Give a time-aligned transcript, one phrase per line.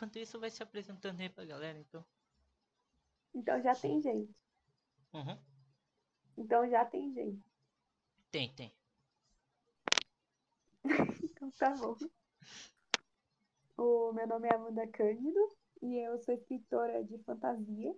[0.00, 2.02] enquanto isso vai se apresentando aí pra galera, então.
[3.34, 4.34] Então já tem gente.
[5.12, 5.38] Uhum.
[6.38, 7.44] Então já tem gente.
[8.30, 8.72] Tem, tem.
[11.22, 11.96] Então tá bom.
[13.76, 15.38] O meu nome é Amanda Cândido
[15.82, 17.94] e eu sou escritora de fantasia,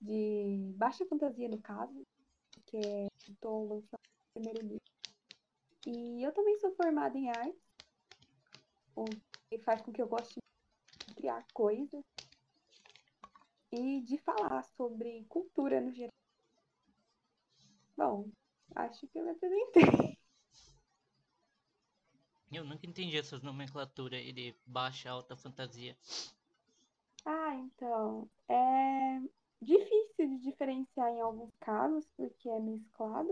[0.00, 2.06] de baixa fantasia no caso,
[2.66, 4.92] que é, estou lançando o primeiro livro.
[5.86, 7.58] E eu também sou formada em arte,
[8.96, 9.04] o
[9.48, 10.49] que faz com que eu goste de
[11.20, 12.02] criar coisas
[13.70, 16.10] e de falar sobre cultura no geral.
[17.94, 18.30] Bom,
[18.74, 20.18] acho que eu me apresentei.
[22.50, 25.96] Eu nunca entendi essas nomenclaturas de baixa, alta fantasia.
[27.24, 29.20] Ah, então, é
[29.60, 33.30] difícil de diferenciar em alguns casos, porque é mesclado,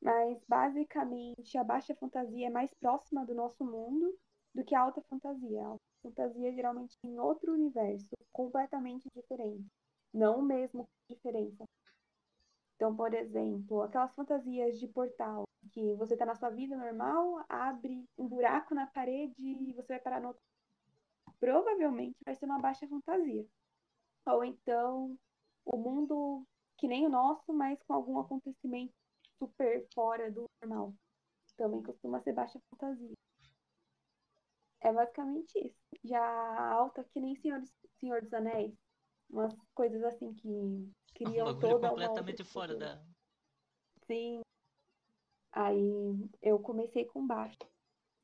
[0.00, 4.18] mas basicamente a baixa fantasia é mais próxima do nosso mundo
[4.54, 5.62] do que a alta fantasia.
[5.62, 9.66] A alta fantasia geralmente em outro universo, completamente diferente,
[10.12, 11.64] não mesmo diferença.
[12.76, 18.02] Então, por exemplo, aquelas fantasias de portal, que você tá na sua vida normal, abre
[18.16, 20.42] um buraco na parede e você vai parar no outro.
[21.38, 23.46] Provavelmente vai ser uma baixa fantasia.
[24.26, 25.14] Ou então,
[25.66, 26.46] o mundo
[26.78, 28.94] que nem o nosso, mas com algum acontecimento
[29.38, 30.94] super fora do normal.
[31.56, 33.14] Também costuma ser baixa fantasia.
[34.82, 35.76] É basicamente isso.
[36.04, 37.60] Já a alta, que nem Senhor,
[37.98, 38.72] Senhor dos Anéis,
[39.28, 42.98] umas coisas assim que Um criam bagulho toda completamente fora da.
[44.06, 44.42] Sim.
[45.52, 45.90] Aí
[46.42, 47.58] eu comecei com baixo,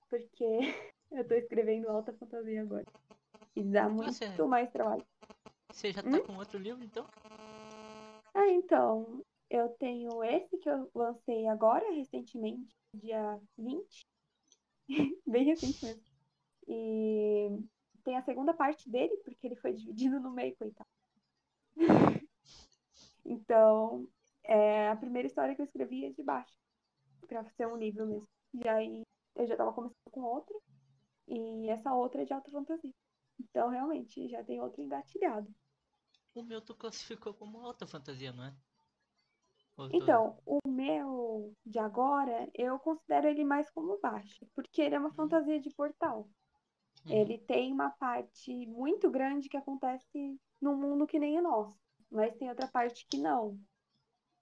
[0.09, 0.45] porque
[1.11, 2.85] eu tô escrevendo alta fantasia agora.
[3.55, 5.05] E dá muito Você- mais trabalho.
[5.73, 6.23] Você já tá Hum?
[6.27, 7.07] com outro livro, então?
[8.35, 14.07] Ah, então, eu tenho esse que eu lancei agora, recentemente, dia 20.
[15.27, 16.06] Bem recente mesmo.
[16.67, 17.49] E
[18.05, 20.89] tem a segunda parte dele, porque ele foi dividido no meio, coitado.
[23.29, 24.09] Então,
[24.45, 26.57] é, a primeira história que eu escrevi é de baixo,
[27.27, 28.29] pra ser um livro mesmo.
[28.55, 29.03] E aí
[29.35, 30.57] eu já tava começando com outra,
[31.27, 32.95] e essa outra é de alta fantasia.
[33.39, 35.53] Então, realmente, já tem outro engatilhado.
[36.35, 38.55] O meu tu classificou como alta fantasia, não é?
[39.77, 44.99] Ou Então, o meu de agora, eu considero ele mais como baixo, porque ele é
[44.99, 46.29] uma fantasia de portal.
[47.07, 47.13] Uhum.
[47.15, 51.79] Ele tem uma parte muito grande que acontece num mundo que nem o nosso,
[52.11, 53.61] mas tem outra parte que não.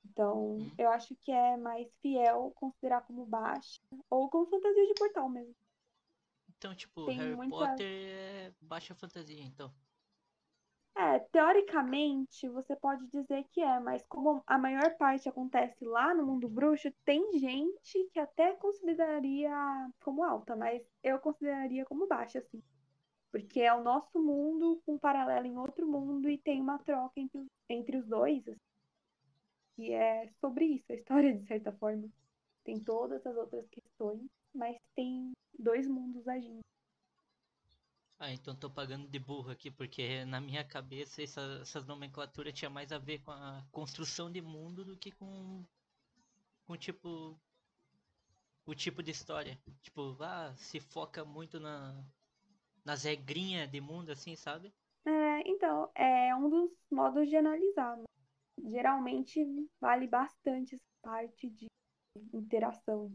[0.05, 0.71] Então, Hum.
[0.79, 3.81] eu acho que é mais fiel considerar como baixa
[4.11, 5.57] ou como fantasia de portal mesmo.
[6.49, 9.75] Então, tipo, tem Harry muita- Potter é baixa fantasia, então.
[10.97, 16.25] É, teoricamente você pode dizer que é, mas como a maior parte acontece lá no
[16.25, 19.51] mundo bruxo, tem gente que até consideraria
[20.01, 22.63] como alta, mas eu consideraria como baixa, assim.
[23.33, 27.19] Porque é o nosso mundo com um paralelo em outro mundo e tem uma troca
[27.19, 28.47] entre, entre os dois.
[28.47, 28.61] Assim.
[29.77, 32.09] E é sobre isso a história, de certa forma.
[32.63, 34.23] Tem todas as outras questões,
[34.55, 36.61] mas tem dois mundos agindo.
[38.25, 42.71] Ah, então tô pagando de burro aqui, porque na minha cabeça essa, essas nomenclaturas tinha
[42.71, 45.63] mais a ver com a construção de mundo do que com,
[46.67, 47.39] com tipo
[48.67, 49.59] o tipo de história.
[49.83, 52.03] Tipo, ah, se foca muito na,
[52.83, 54.73] nas regrinhas de mundo, assim, sabe?
[55.05, 57.95] É, então, é um dos modos de analisar.
[57.99, 58.05] né?
[58.71, 59.45] Geralmente
[59.79, 61.67] vale bastante essa parte de
[62.33, 63.13] interação,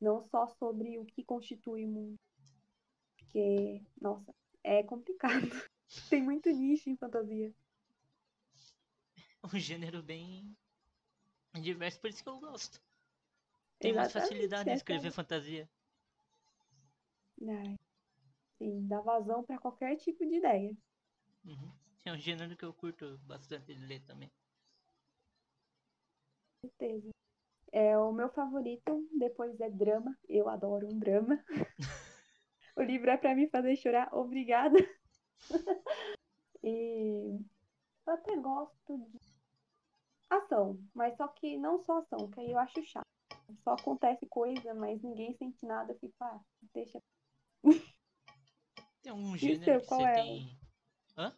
[0.00, 2.29] não só sobre o que constitui o mundo.
[3.32, 5.42] Porque, nossa, é complicado.
[6.08, 7.54] Tem muito nicho em fantasia.
[9.42, 10.56] Um gênero bem
[11.62, 12.80] diverso, por isso que eu gosto.
[13.80, 15.68] Tem mais Exatamente, facilidade em é escrever a- fantasia.
[17.48, 17.76] Ai,
[18.58, 20.76] sim, dá vazão para qualquer tipo de ideia.
[21.44, 21.70] Uhum.
[22.02, 24.30] É um gênero que eu curto bastante de ler também.
[26.62, 27.10] Com certeza.
[27.72, 30.18] É o meu favorito, depois é drama.
[30.28, 31.44] Eu adoro um drama.
[32.80, 34.74] O livro é para me fazer chorar, obrigada.
[36.62, 37.38] E
[38.06, 39.18] eu até gosto de
[40.30, 43.04] ação, mas só que não só ação, que aí eu acho chato.
[43.64, 46.40] Só acontece coisa, mas ninguém sente nada, eu fico, ah,
[46.72, 47.02] deixa.
[49.02, 50.14] Tem algum o gênero seu, que qual você é?
[50.14, 50.56] tem.
[51.16, 51.32] Hã?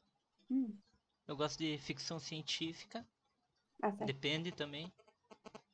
[0.50, 0.76] Hum,
[1.26, 3.04] Eu gosto de ficção científica.
[3.82, 3.92] ah.
[4.04, 4.92] Depende também.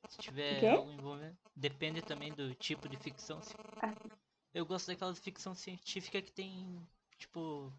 [0.08, 1.36] Se tiver algo envolvendo.
[1.56, 3.40] Depende também do tipo de ficção.
[3.82, 3.92] Ah,
[4.58, 6.84] Eu gosto daquelas ficção científica que tem,
[7.16, 7.72] tipo.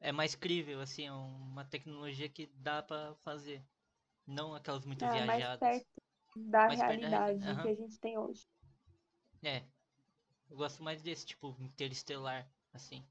[0.00, 3.60] É mais crível, assim, é uma tecnologia que dá pra fazer.
[4.24, 5.58] Não aquelas muito mais viajadas.
[5.58, 5.86] perto
[6.36, 7.62] da Mais perto da realidade aham.
[7.62, 8.46] que a gente tem hoje.
[9.42, 9.64] É.
[10.48, 13.04] Eu gosto mais desse, tipo, interestelar, assim.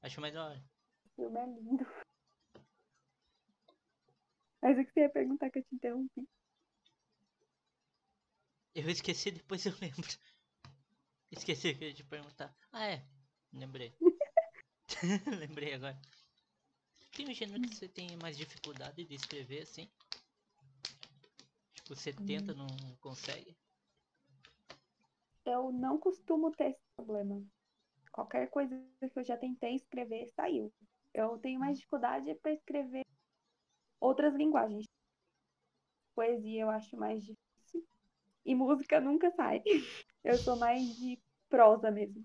[0.00, 0.62] Acho mais da hora.
[1.06, 1.86] O filme é lindo.
[4.62, 6.28] Mas o que você ia perguntar que eu te interrompi?
[8.74, 10.08] Eu esqueci, depois eu lembro.
[11.30, 12.54] Esqueci te perguntar.
[12.72, 13.04] Ah, é.
[13.52, 13.94] Lembrei.
[15.38, 15.98] Lembrei agora.
[17.16, 19.90] Tem um gênero que você tem mais dificuldade de escrever, assim?
[21.74, 22.66] Tipo, você tenta, não
[23.00, 23.56] consegue?
[25.44, 27.42] Eu não costumo ter esse problema.
[28.12, 30.72] Qualquer coisa que eu já tentei escrever saiu.
[31.14, 33.04] Eu tenho mais dificuldade para escrever
[34.00, 34.84] outras linguagens.
[36.14, 37.47] Poesia eu acho mais difícil.
[38.44, 39.62] E música nunca sai.
[40.24, 41.18] Eu sou mais de
[41.48, 42.24] prosa mesmo.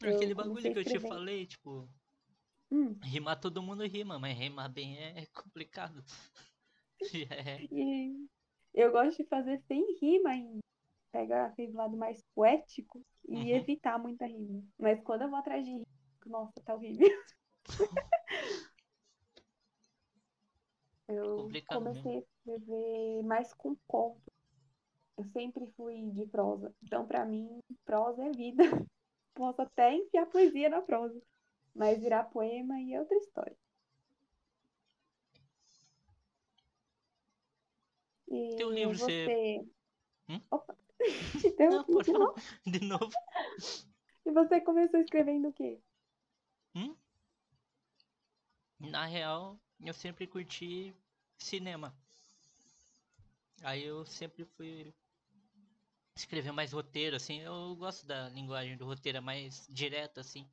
[0.00, 1.86] Eu Aquele bagulho comecei que eu te falei, tipo,
[2.70, 6.04] Hum, rimar todo mundo rima, mas rimar bem é complicado.
[7.30, 7.66] É.
[7.70, 8.26] e
[8.74, 10.60] eu gosto de fazer sem rima ainda.
[11.12, 13.52] Pegar aquele lado mais poético e Uhum.
[13.52, 14.62] evitar muita rima.
[14.78, 15.86] Mas quando eu vou atrás de rima,
[16.26, 17.08] nossa, tá horrível.
[21.08, 22.10] Eu Complicado mesmo.
[22.10, 24.32] comecei a escrever mais com conto.
[25.18, 26.74] Eu sempre fui de prosa.
[26.82, 28.62] Então, pra mim, prosa é vida.
[29.34, 31.20] Posso até enfiar poesia na prosa.
[31.74, 33.56] Mas virar poema aí é outra história.
[38.28, 39.66] E Teu livro, você- você.
[40.28, 40.40] Hum?
[40.50, 40.76] Opa!
[41.40, 42.26] Te Não, pode de falar.
[42.26, 42.34] novo.
[42.66, 43.10] De novo.
[44.26, 45.80] E você começou escrevendo o quê?
[46.74, 46.96] Hum?
[48.80, 50.94] Na real, eu sempre curti
[51.38, 51.94] cinema.
[53.62, 54.94] Aí eu sempre fui
[56.16, 57.40] escrever mais roteiro, assim.
[57.40, 60.48] Eu gosto da linguagem do roteiro, é mais direta, assim.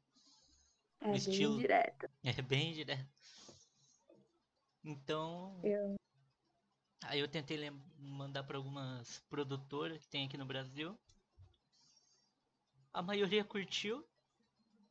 [0.99, 1.57] É bem estilo.
[1.57, 2.09] direto.
[2.23, 3.09] É bem direto.
[4.83, 5.95] Então, Eu...
[7.05, 7.57] aí eu tentei
[7.97, 10.97] mandar para algumas produtoras que tem aqui no Brasil.
[12.93, 14.05] A maioria curtiu.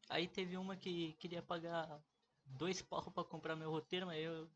[0.08, 2.02] Aí teve uma que queria pagar
[2.44, 4.50] dois pau pra comprar meu roteiro, mas eu,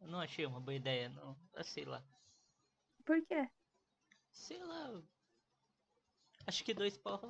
[0.00, 1.36] eu não achei uma boa ideia, não.
[1.54, 2.02] Ah, Sei lá.
[3.04, 3.48] Por quê?
[4.32, 5.02] Sei lá.
[6.48, 7.20] Acho que dois pau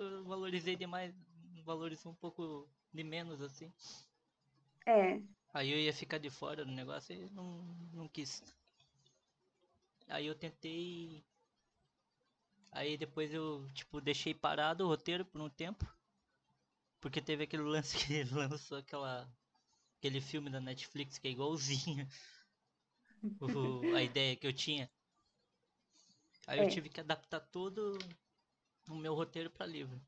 [0.00, 1.14] eu valorizei demais.
[1.64, 3.72] Valorizou um pouco de menos, assim.
[4.86, 5.20] É,
[5.52, 7.62] Aí eu ia ficar de fora do negócio e não,
[7.92, 8.42] não quis.
[10.08, 11.24] Aí eu tentei.
[12.72, 15.86] Aí depois eu, tipo, deixei parado o roteiro por um tempo.
[17.00, 19.28] Porque teve aquele lance que lançou aquela.
[19.98, 22.08] Aquele filme da Netflix que é igualzinho
[23.40, 24.90] o- a ideia que eu tinha.
[26.48, 26.66] Aí eu É.
[26.66, 27.96] tive que adaptar todo
[28.88, 30.00] o meu roteiro pra livro.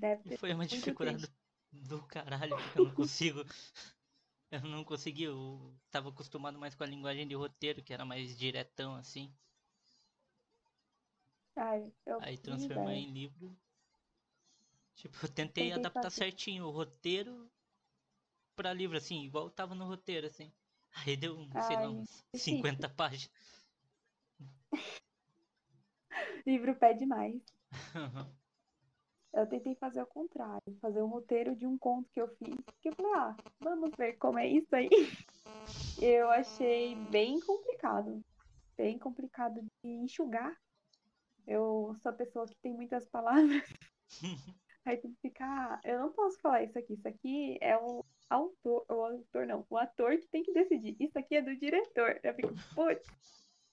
[0.00, 1.28] deve E foi uma dificuldade
[1.72, 3.44] do caralho, porque eu não consigo.
[4.50, 8.36] Eu não consegui, eu tava acostumado mais com a linguagem de roteiro, que era mais
[8.38, 9.32] diretão assim.
[11.56, 13.58] Ai, Aí transformar em livro.
[14.94, 16.10] Tipo, eu tentei Tentei adaptar fazer.
[16.10, 17.50] certinho o roteiro
[18.54, 20.52] pra livro, assim, igual tava no roteiro, assim.
[20.92, 22.44] Aí deu, sei lá, Ai, uns difícil.
[22.44, 23.30] 50 páginas.
[26.46, 27.42] Livro pede mais.
[29.32, 32.56] Eu tentei fazer o contrário, fazer um roteiro de um conto que eu fiz.
[32.82, 34.88] Que eu falei, ah, vamos ver como é isso aí.
[36.02, 38.24] Eu achei bem complicado.
[38.76, 40.56] Bem complicado de enxugar.
[41.46, 43.62] Eu sou a pessoa que tem muitas palavras.
[44.84, 45.78] Aí tem que ficar.
[45.84, 46.94] Eu não posso falar isso aqui.
[46.94, 48.84] Isso aqui é o autor.
[48.88, 49.66] O autor não.
[49.68, 50.96] O ator que tem que decidir.
[50.98, 52.18] Isso aqui é do diretor.
[52.22, 53.06] Eu fico, putz,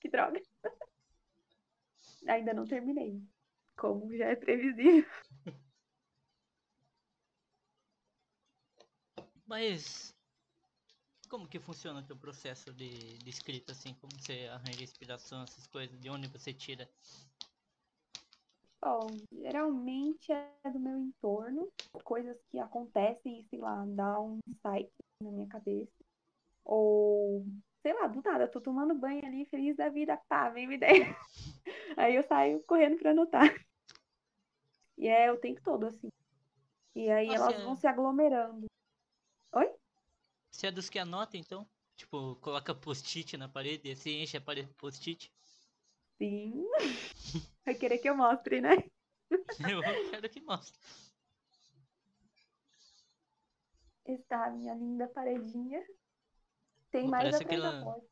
[0.01, 0.41] que droga.
[2.27, 3.21] Ainda não terminei.
[3.77, 5.10] Como já é previsível.
[9.46, 10.13] Mas
[11.29, 13.93] como que funciona o teu processo de, de escrita, assim?
[13.96, 16.00] Como você arranja inspiração, essas coisas?
[16.00, 16.89] De onde você tira?
[18.81, 21.69] Bom, geralmente é do meu entorno,
[22.03, 24.89] coisas que acontecem e, sei lá, dá um insight
[25.22, 25.91] na minha cabeça.
[26.63, 27.46] Ou,
[27.81, 31.05] sei lá, do nada, tô tomando banho ali, feliz da vida, pá, vem uma ideia.
[31.98, 33.66] Aí eu saio correndo pra anotar.
[34.97, 36.09] E é o tempo todo, assim.
[36.95, 38.65] E aí Ah, elas você é- vão se aglomerando.
[39.53, 39.75] Oi?
[40.51, 41.67] Você é dos que anota, então?
[41.95, 45.31] Tipo, coloca post-it na parede e assim enche a parede de post-it?
[46.17, 46.65] Sim.
[47.65, 48.71] Vai querer que eu mostre, né?
[49.69, 50.79] Eu quero que mostre.
[54.05, 55.85] Está a minha linda paredinha.
[56.91, 58.07] Tem Pô, mais da aquela- porta.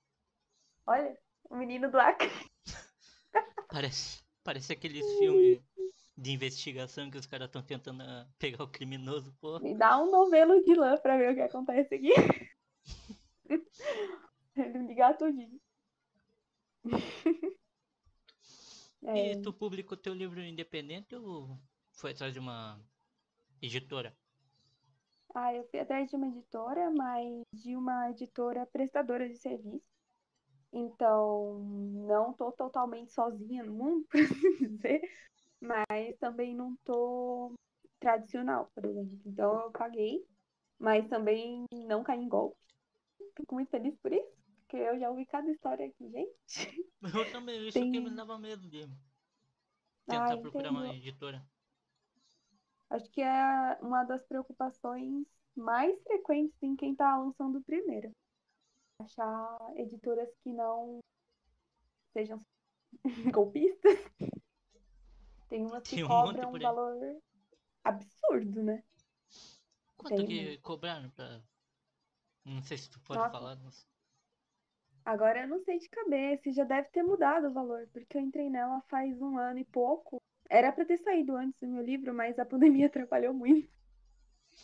[0.87, 1.17] Olha,
[1.49, 2.29] o menino do Acre.
[3.69, 5.59] Parece, parece aqueles filmes
[6.17, 9.59] de investigação que os caras estão tentando ah, pegar o criminoso, pô.
[9.59, 12.13] Me dá um novelo de lã pra ver o que acontece aqui.
[14.55, 15.59] Ele me ligar tudinho.
[19.07, 21.59] É, E tu publicou teu livro independente ou
[21.93, 22.79] foi atrás de uma
[23.61, 24.15] editora?
[25.35, 29.85] Ah, eu fui atrás de uma editora, mas de uma editora prestadora de serviço.
[30.73, 31.59] Então,
[32.07, 35.01] não tô totalmente sozinha no mundo, por assim dizer,
[35.61, 37.53] mas também não tô
[37.99, 39.19] tradicional, por exemplo.
[39.25, 40.25] Então, eu paguei,
[40.79, 42.57] mas também não caí em golpe.
[43.37, 44.31] Fico muito feliz por isso,
[44.61, 46.85] porque eu já ouvi cada história aqui, gente.
[47.13, 48.87] Eu também, isso Tem- que me dava medo de
[50.07, 51.45] Ah, tentar procurar uma editora.
[52.89, 58.11] Acho que é uma das preocupações mais frequentes em quem tá lançando primeiro.
[58.99, 60.99] Achar editoras que não
[62.13, 62.39] sejam
[63.33, 63.99] golpistas.
[65.55, 67.21] Tem umas que Tem um cobram um valor
[67.81, 68.83] absurdo, né?
[69.97, 71.41] Quanto Tem, que cobraram pra.
[72.45, 73.31] Não sei se tu pode Nossa.
[73.31, 73.85] falar, mas.
[75.05, 78.49] Agora eu não sei de cabeça, já deve ter mudado o valor, porque eu entrei
[78.49, 80.21] nela faz um ano e pouco.
[80.49, 83.69] Era pra ter saído antes do meu livro, mas a pandemia atrapalhou muito.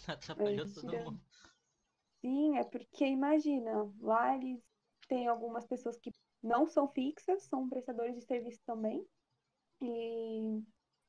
[0.08, 1.22] Atrapalhou Mas todo mundo.
[2.22, 4.62] Sim, é porque imagina, lá eles
[5.08, 9.06] têm algumas pessoas que não são fixas, são prestadores de serviço também.
[9.82, 10.64] E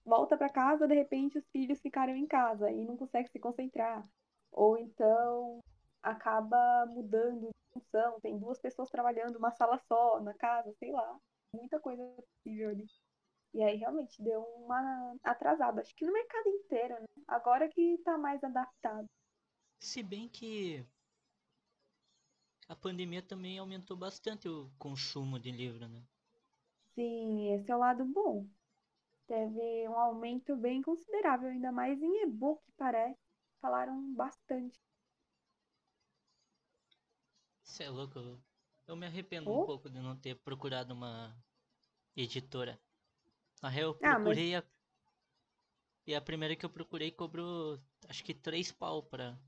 [0.04, 4.06] volta pra casa, de repente os filhos ficaram em casa e não consegue se concentrar.
[4.50, 5.60] Ou então
[6.02, 11.18] acaba mudando de função, tem duas pessoas trabalhando uma sala só na casa, sei lá.
[11.54, 12.86] Muita coisa possível ali.
[13.54, 17.06] E aí realmente deu uma atrasada, acho que no mercado inteiro, né?
[17.28, 19.06] Agora que tá mais adaptado.
[19.78, 20.84] Se bem que.
[22.68, 26.02] A pandemia também aumentou bastante o consumo de livro, né?
[26.94, 28.46] Sim, esse é o lado bom.
[29.32, 33.18] Teve um aumento bem considerável, ainda mais em e-book, parece.
[33.62, 34.78] Falaram bastante.
[37.62, 38.18] Você é louco.
[38.86, 39.62] eu- me arrependo Oh.
[39.62, 41.34] um pouco de não ter procurado uma
[42.14, 42.78] editora.
[43.62, 44.62] Na real, eu Ah, mas- procurei a.
[46.06, 49.38] E a primeira que eu procurei cobrou acho que três pau pra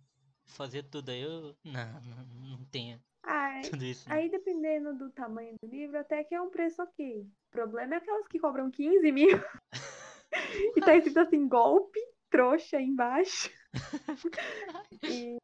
[0.47, 1.11] fazer tudo.
[1.11, 1.55] Aí eu.
[1.65, 4.09] Não, não, não tenho Ai, tudo isso.
[4.09, 4.17] não.
[4.17, 7.21] aí dependendo do tamanho do livro, até que é um preço ok.
[7.21, 9.39] O problema é aquelas que cobram 15 mil
[10.77, 13.51] e tá escrito assim, golpe, trouxa embaixo.
[15.03, 15.37] E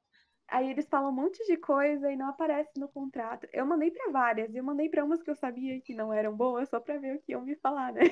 [0.49, 3.47] aí eles falam um monte de coisa e não aparece no contrato.
[3.53, 6.69] Eu mandei pra várias, eu mandei pra umas que eu sabia que não eram boas,
[6.69, 8.03] só pra ver o que iam me falar, né?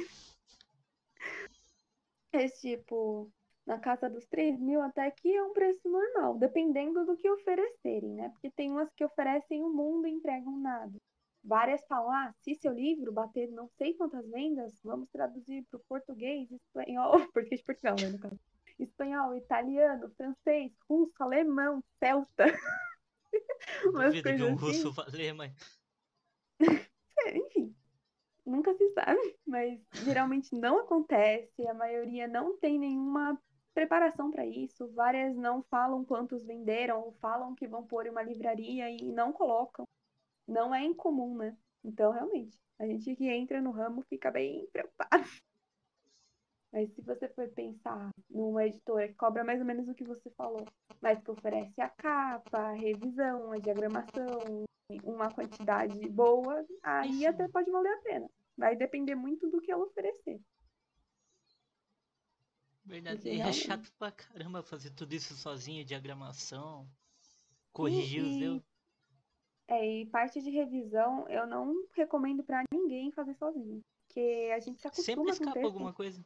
[2.33, 3.31] Esse tipo,
[3.69, 8.15] na casa dos 3 mil até que é um preço normal, dependendo do que oferecerem,
[8.15, 8.31] né?
[8.31, 10.99] Porque tem umas que oferecem o mundo e entregam nada.
[11.45, 15.85] Várias falam, ah, se seu livro bater não sei quantas vendas, vamos traduzir para o
[15.87, 18.41] português, espanhol, português de Portugal, né, no caso.
[18.79, 22.47] Espanhol, italiano, francês, russo, alemão, celta.
[23.85, 24.55] Umas Duvido que um assim.
[24.55, 25.53] russo valer, mas.
[27.19, 27.75] É, enfim,
[28.47, 33.39] nunca se sabe, mas geralmente não acontece, a maioria não tem nenhuma
[33.79, 38.25] preparação para isso, várias não falam quantos venderam, ou falam que vão pôr em uma
[38.25, 39.87] livraria e não colocam.
[40.49, 41.57] Não é incomum, né?
[41.85, 45.25] Então, realmente, a gente que entra no ramo fica bem preocupado.
[46.73, 50.29] Mas se você for pensar numa editora que cobra mais ou menos o que você
[50.31, 50.65] falou,
[51.01, 54.65] mas que oferece a capa, a revisão, a diagramação,
[55.05, 58.31] uma quantidade boa, aí até pode valer a pena.
[58.57, 60.41] Vai depender muito do que ela oferecer.
[62.91, 66.89] É chato pra caramba fazer tudo isso sozinho, diagramação,
[67.73, 68.63] corrigir os erros.
[69.69, 73.83] É, e parte de revisão eu não recomendo pra ninguém fazer sozinho.
[74.07, 76.25] Porque a gente se acostuma Sempre escapa alguma coisa.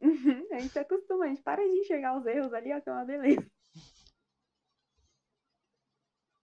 [0.00, 2.88] Uhum, a gente se acostuma, a gente para de enxergar os erros ali, ó, que
[2.88, 3.46] é uma beleza.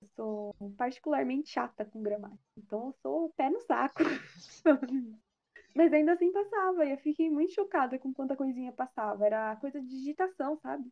[0.02, 4.04] Eu sou particularmente chata com gramática, então eu sou o pé no saco.
[5.76, 9.26] Mas ainda assim passava, e eu fiquei muito chocada com quanta coisinha passava.
[9.26, 10.92] Era coisa de digitação, sabe?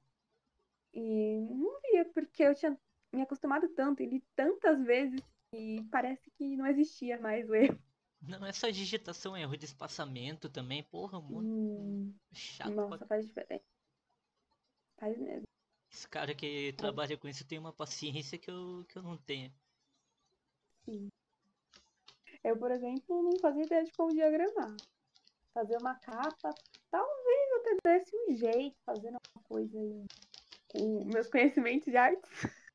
[0.94, 2.80] E não via, porque eu tinha
[3.14, 5.22] me acostumado tanto e li tantas vezes
[5.52, 7.80] que parece que não existia mais o erro.
[8.22, 10.84] Não é só digitação, é erro de espaçamento também.
[10.84, 12.84] Porra, muito Hum, chato.
[12.84, 13.08] nossa, pra...
[13.08, 13.66] faz diferença.
[14.98, 15.48] Faz mesmo.
[15.92, 19.54] Esse cara que trabalha com isso tem uma paciência que eu, que eu não tenho.
[22.44, 24.78] Eu, por exemplo, não fazia ideia de como diagramar.
[25.54, 26.58] Fazer uma capa,
[26.90, 30.06] talvez eu até desse um jeito, fazendo alguma coisa aí
[30.70, 32.30] com meus conhecimentos de artes.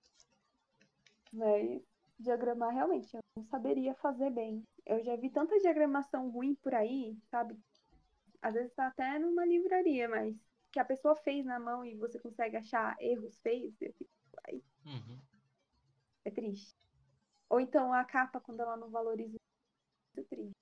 [1.32, 1.82] Mas
[2.18, 4.62] diagramar realmente eu não saberia fazer bem.
[4.84, 7.58] Eu já vi tanta diagramação ruim por aí, sabe?
[8.40, 10.36] Às vezes tá até numa livraria, mas
[10.72, 14.10] que a pessoa fez na mão e você consegue achar erros feios, eu fico,
[14.46, 15.18] ai, Uhum.
[16.24, 16.74] é triste.
[17.48, 19.36] Ou então a capa, quando ela não valoriza,
[20.24, 20.56] triste.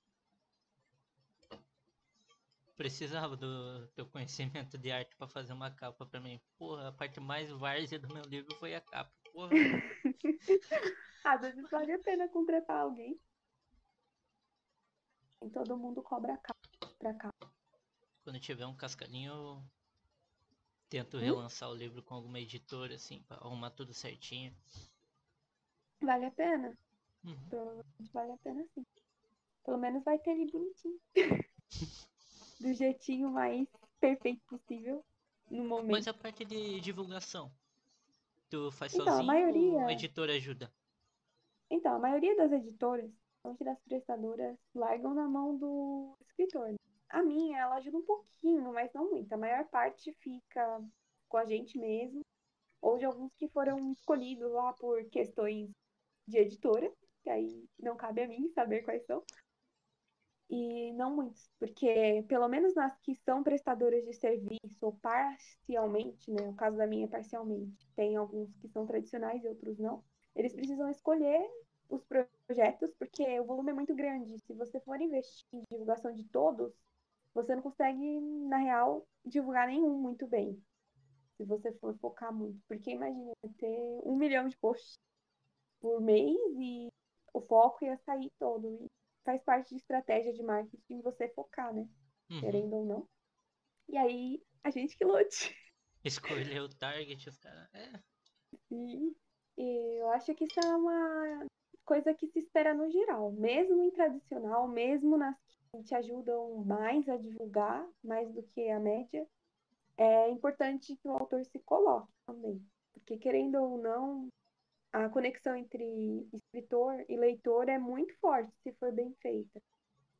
[2.75, 6.39] precisava do teu conhecimento de arte pra fazer uma capa pra mim.
[6.57, 9.11] Porra, a parte mais várzea do meu livro foi a capa.
[9.33, 9.51] Porra.
[11.23, 13.19] Às vezes vale a pena contratar alguém.
[15.41, 16.59] E todo mundo cobra a capa
[16.99, 17.51] pra capa.
[18.23, 19.63] Quando tiver um cascalhinho, eu
[20.89, 21.21] tento Hum?
[21.21, 24.55] relançar o livro com alguma editora, assim, pra arrumar tudo certinho.
[26.01, 26.77] Vale a pena.
[27.23, 27.35] Uhum.
[27.49, 28.85] Provavelmente vale a pena sim.
[29.65, 30.99] Pelo menos vai ter ali bonitinho.
[32.59, 33.67] Do jeitinho mais
[33.99, 35.03] perfeito possível
[35.49, 35.91] no momento.
[35.91, 37.51] Mas a parte de divulgação,
[38.49, 40.71] tu faz Então, a sozinho maioria- ou a editora ajuda?
[41.69, 43.11] Então, a maioria das editoras,
[43.43, 46.69] principalmente das prestadoras, largam na mão do escritor.
[46.71, 46.77] né?
[47.09, 49.31] A minha, ela ajuda um pouquinho, mas não muito.
[49.33, 50.83] A maior parte fica
[51.27, 52.21] com a gente mesmo,
[52.81, 55.69] ou de alguns que foram escolhidos lá por questões
[56.27, 56.91] de editora,
[57.23, 59.23] que aí não cabe a mim saber quais são.
[60.49, 66.45] E não muitos, porque pelo menos nas que são prestadoras de serviço, ou parcialmente, né?
[66.45, 70.03] No caso da minha, parcialmente, tem alguns que são tradicionais e outros não.
[70.35, 71.41] Eles precisam escolher
[71.89, 74.39] os projetos, porque o volume é muito grande.
[74.39, 76.73] Se você for investir em divulgação de todos,
[77.33, 80.61] você não consegue, na real, divulgar nenhum muito bem.
[81.37, 82.59] Se você for focar muito.
[82.67, 84.99] Porque imagina ter um milhão de posts
[85.79, 86.89] por mês e
[87.33, 88.67] o foco ia sair todo.
[88.67, 88.87] E
[89.25, 91.87] faz parte de estratégia de marketing você focar, né?
[92.29, 92.39] Uhum.
[92.39, 93.09] Querendo ou não.
[93.89, 95.53] E aí, a gente que lute.
[96.05, 97.67] Escolher o target, os caras.
[97.73, 97.99] É,
[98.69, 99.15] Sim.
[99.57, 101.47] E eu acho que isso é uma
[101.83, 105.35] coisa que se espera no geral, mesmo em tradicional, mesmo nas
[105.71, 109.27] que te ajudam mais a divulgar, mais do que a média,
[109.97, 112.65] é importante que o autor se coloque também.
[112.93, 114.29] Porque, querendo ou não,
[114.95, 115.83] a conexão entre
[116.33, 119.61] escritor e leitor é muito forte se for bem feita.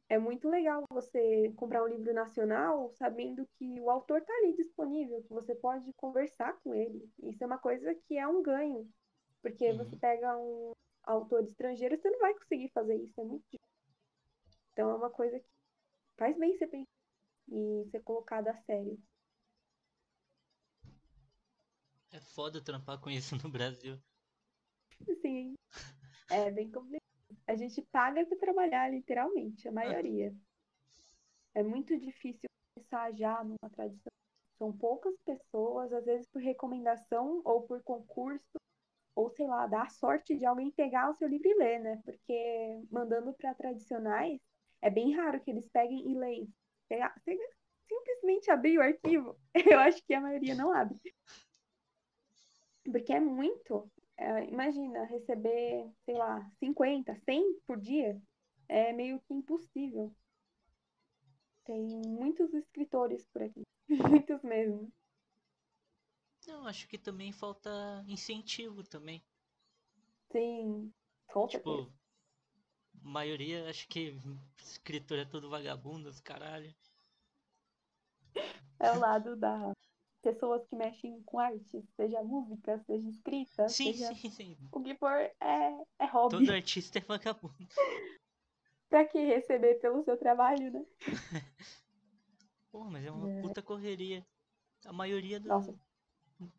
[0.10, 5.24] É muito legal você comprar um livro nacional sabendo que o autor está ali disponível,
[5.24, 7.10] que você pode conversar com ele.
[7.24, 8.90] Isso é uma coisa que é um ganho.
[9.42, 9.78] Porque Uhum.
[9.78, 13.68] você pega um autor estrangeiro, você não vai conseguir fazer isso, é muito difícil.
[14.74, 15.48] Então é uma coisa que
[16.18, 16.90] faz bem ser pensado
[17.50, 19.00] e ser colocado a sério.
[22.10, 24.02] é foda trampar com isso no Brasil.
[25.22, 25.56] Sim,
[26.30, 27.02] é bem complicado.
[27.48, 30.34] A gente paga para trabalhar, literalmente, a maioria.
[31.54, 34.12] É muito difícil começar já numa tradição.
[34.58, 38.58] São poucas pessoas, às vezes por recomendação ou por concurso,
[39.16, 42.02] ou sei lá, dar sorte de alguém pegar o seu livro e ler, né?
[42.04, 44.40] Porque mandando para tradicionais,
[44.82, 46.54] é bem raro que eles peguem e leem.
[46.90, 47.14] Pegar,
[47.88, 49.38] simplesmente abrir o arquivo,
[49.74, 51.00] eu acho que a maioria não abre.
[52.84, 53.90] Porque é muito.
[54.18, 58.22] É, imagina, receber, sei lá, 50, 100 por dia
[58.68, 60.16] é meio que impossível.
[61.66, 64.92] Tem muitos escritores por aqui, muitos mesmo.
[66.48, 69.24] Não, acho que também falta incentivo também.
[70.32, 70.94] Sim,
[71.28, 71.78] com certeza.
[71.78, 71.94] Tipo,
[73.04, 74.16] a maioria acho que
[74.60, 76.74] escritor é tudo vagabundo, os caralho.
[78.80, 79.74] É o lado da
[80.26, 84.58] pessoas que mexem com arte, seja música, seja escrita, Sim, seja sim, sim.
[84.72, 86.38] o que for, é, é hobby.
[86.38, 87.56] Todo artista é vagabundo.
[88.90, 90.86] Pra que receber pelo seu trabalho, né?
[92.72, 93.42] Pô, mas é uma É.
[93.42, 94.26] puta correria.
[94.86, 95.80] A maioria do-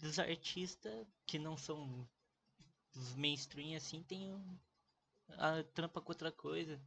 [0.01, 2.07] dos artistas que não são
[2.95, 4.59] dos mainstream assim tem um-
[5.39, 6.81] a trampa com outra coisa.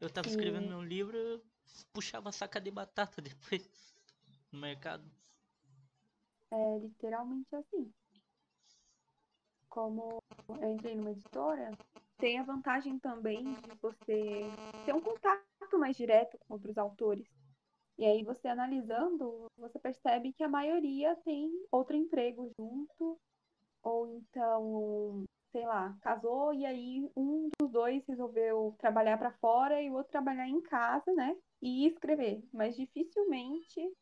[0.00, 0.68] Eu tava escrevendo Sim.
[0.68, 1.42] meu livro,
[1.92, 3.68] puxava saca de batata depois
[4.52, 5.04] no mercado.
[6.50, 7.92] É literalmente assim.
[9.68, 10.22] Como
[10.60, 11.70] eu entrei numa editora,
[12.18, 14.44] tem a vantagem também de você
[14.84, 15.44] ter um contato
[15.78, 17.26] mais direto com outros autores.
[17.98, 23.20] E aí você analisando, você percebe que a maioria tem outro emprego junto,
[23.82, 29.90] ou então, sei lá, casou e aí um dos dois resolveu trabalhar para fora e
[29.90, 31.36] o outro trabalhar em casa, né?
[31.60, 32.42] E escrever.
[32.52, 33.92] Mas dificilmente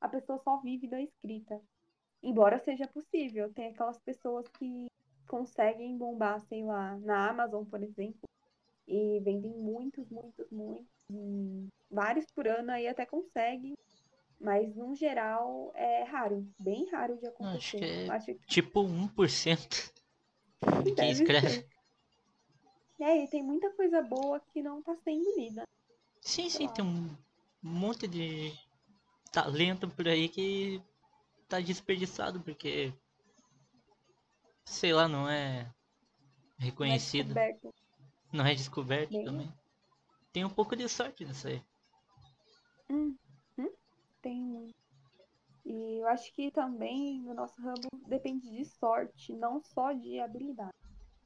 [0.00, 1.60] a pessoa só vive da escrita.
[2.22, 4.86] Embora seja possível, tem aquelas pessoas que
[5.26, 8.28] conseguem bombar, sei lá, na Amazon, por exemplo,
[8.86, 10.86] e vendem muitos, muitos, muitos,
[11.90, 13.74] vários por ano aí até consegue,
[14.40, 17.58] mas no geral é raro, bem raro de acontecer.
[17.58, 19.92] Acho que é acho que Tipo 1%
[20.84, 21.48] de quem escreve.
[21.48, 21.66] ser.
[23.00, 25.66] É, e tem muita coisa boa que não tá sendo lida.
[26.20, 26.72] Sim, Sei sim, lá.
[26.72, 27.10] tem um
[27.62, 28.52] monte de
[29.32, 30.80] talento por aí que
[31.52, 32.94] tá desperdiçado porque
[34.64, 35.72] sei lá, não é
[36.82, 37.74] Não é reconhecido, descoberto.
[38.32, 39.52] não é descoberto Bem- também.
[40.32, 41.62] Tem um pouco de sorte nisso aí.
[42.88, 43.18] Hum,
[43.58, 43.68] hum?
[44.22, 44.70] tem.
[45.64, 50.72] E eu acho que também no nosso ramo depende de sorte, não só de habilidade.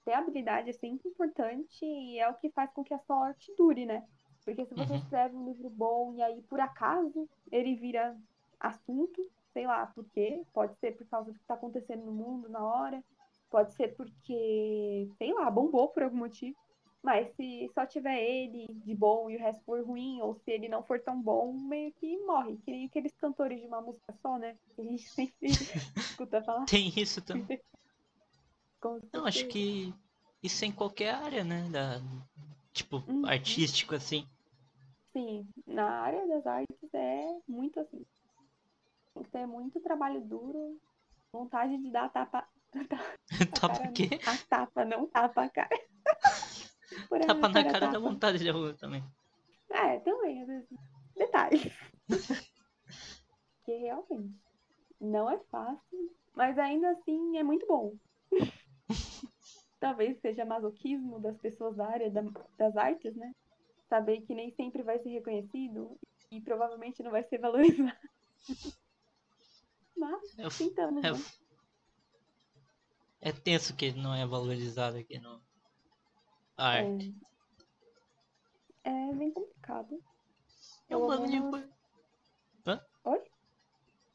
[0.04, 3.86] Ter habilidade é sempre importante e é o que faz com que a sorte dure,
[3.86, 4.06] né?
[4.44, 4.96] Porque se você Uhum.
[4.96, 8.18] escreve um livro bom e aí por acaso ele vira
[8.60, 9.22] assunto,
[9.56, 12.62] sei lá por quê, pode ser por causa do que está acontecendo no mundo na
[12.62, 13.02] hora,
[13.50, 16.54] pode ser porque, sei lá, bombou por algum motivo.
[17.02, 20.68] Mas se só tiver ele de bom e o resto for ruim, ou se ele
[20.68, 22.58] não for tão bom, meio que morre.
[22.58, 24.58] Que nem aqueles cantores de uma música só, né?
[24.74, 25.36] Que a gente sempre
[25.96, 26.66] escuta falar.
[26.66, 27.58] Tem isso também.
[29.12, 29.92] Não, acho que
[30.42, 31.66] isso é em qualquer área, né?
[31.70, 32.00] Da,
[32.74, 33.24] tipo, Uhum.
[33.24, 34.26] artístico, assim.
[35.12, 38.04] Sim, na área das artes é muito assim.
[39.16, 40.78] Tem que ter muito trabalho duro,
[41.32, 42.46] vontade de dar tapa.
[43.58, 44.10] Tapa cara, o quê?
[44.26, 45.70] A tapa, não tapa a cara.
[47.26, 47.92] Tapa na cara tapa.
[47.92, 49.02] da vontade de algum também.
[49.70, 50.68] É, também, às vezes.
[51.16, 51.72] Detalhes.
[53.64, 54.34] que realmente
[55.00, 57.94] não é fácil, mas ainda assim é muito bom.
[59.80, 62.22] Talvez seja masoquismo das pessoas da área da-
[62.58, 63.32] das artes, né?
[63.88, 65.98] Saber que nem sempre vai ser reconhecido
[66.30, 67.96] e provavelmente não vai ser valorizado.
[69.96, 71.18] Mas É, tentamos, é, né?
[73.20, 75.42] é tenso que não é valorizado aqui no
[76.56, 77.14] a arte.
[78.84, 80.02] É, é bem complicado.
[80.88, 81.30] É um bagulho.
[81.30, 81.70] menos-
[82.66, 82.80] Hã?
[83.04, 83.22] Oi?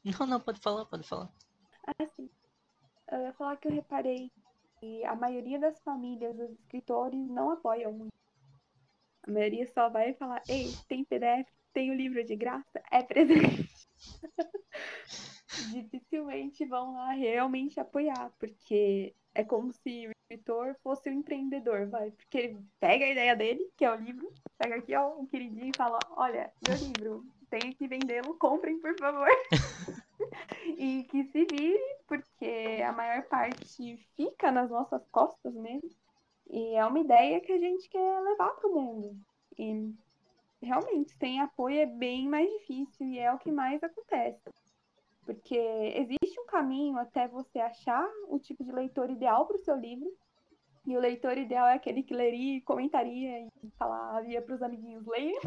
[0.04, 1.30] Não, não, pode falar, pode falar.
[1.98, 2.28] Assim,
[3.10, 4.30] eu ia falar que eu reparei
[4.80, 8.12] que a maioria das famílias dos escritores não apoiam muito.
[9.24, 13.68] A maioria só vai falar, ei, tem PDF, tem o livro de graça, é presente.
[15.70, 22.10] Dificilmente vão lá realmente apoiar, porque é como se o escritor fosse o empreendedor, vai.
[22.10, 25.70] Porque ele pega a ideia dele, que é o livro, pega aqui, ó, um queridinho
[25.74, 29.28] e fala, olha, meu livro, tenho que vendê-lo, comprem, por favor.
[30.78, 35.90] e que se vire, porque a maior parte fica nas nossas costas mesmo.
[36.50, 39.16] E é uma ideia que a gente quer levar para o mundo.
[39.58, 39.94] E
[40.62, 44.40] realmente, sem apoio é bem mais difícil e é o que mais acontece.
[45.24, 49.76] Porque existe um caminho até você achar o tipo de leitor ideal para o seu
[49.76, 50.12] livro.
[50.84, 55.40] E o leitor ideal é aquele que leria, comentaria e falaria para os amiguinhos leiam.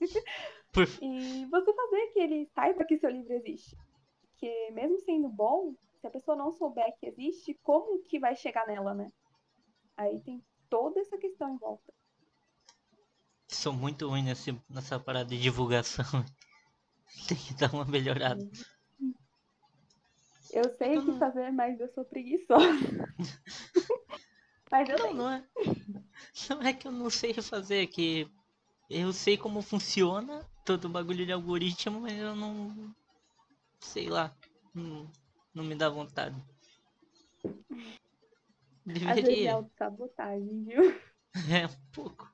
[1.02, 3.76] E você fazer que ele saiba que seu livro existe.
[4.22, 8.66] Porque mesmo sendo bom, se a pessoa não souber que existe, como que vai chegar
[8.66, 9.12] nela, né?
[9.96, 11.92] Aí tem toda essa questão em volta.
[13.48, 16.04] Sou muito ruim nesse, nessa parada de divulgação.
[17.28, 18.48] Tem que dar uma melhorada.
[20.52, 21.18] Eu sei o que Uhum.
[21.18, 22.58] fazer, mas eu sou preguiçosa.
[24.70, 25.16] mas eu Não, tenho.
[25.16, 25.44] não é.
[26.48, 28.26] Não é que eu não sei fazer, é que
[28.90, 32.92] eu sei como funciona todo o bagulho de algoritmo, mas eu não.
[33.80, 34.34] Sei lá.
[34.74, 35.08] Não,
[35.54, 36.36] não me dá vontade.
[39.04, 39.50] Às vezes é Deveria.
[39.50, 40.82] autossabotagem, viu?
[41.50, 42.28] É um pouco.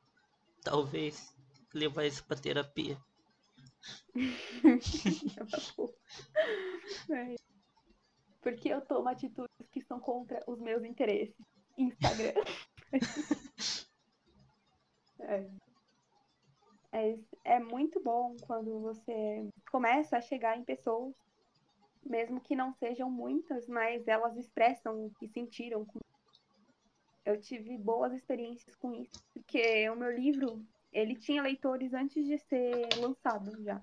[0.62, 1.34] Talvez
[1.74, 2.96] levar isso pra terapia.
[7.10, 7.36] É.
[8.46, 11.34] Porque eu tomo atitudes que são contra os meus interesses.
[11.76, 12.32] Instagram.
[15.18, 15.50] é.
[16.92, 21.12] É, é muito bom quando você começa a chegar em pessoas,
[22.04, 25.84] mesmo que não sejam muitas, mas elas expressam que sentiram.
[27.24, 32.38] Eu tive boas experiências com isso, porque o meu livro, ele tinha leitores antes de
[32.38, 33.82] ser lançado já.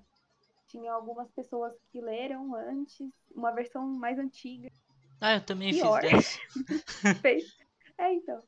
[0.74, 4.68] Tinha algumas pessoas que leram antes, uma versão mais antiga.
[5.20, 6.00] Ah, eu também Pior.
[6.00, 7.14] fiz dessa.
[7.22, 7.56] fez.
[7.96, 8.42] É, então.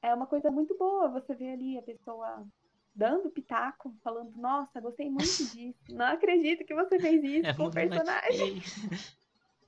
[0.00, 2.46] É uma coisa muito boa você ver ali a pessoa
[2.94, 5.74] dando pitaco, falando, nossa, gostei muito disso.
[5.88, 8.62] Não acredito que você fez isso É com o personagem.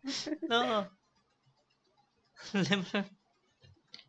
[0.48, 0.88] não.
[2.54, 3.10] Lembra?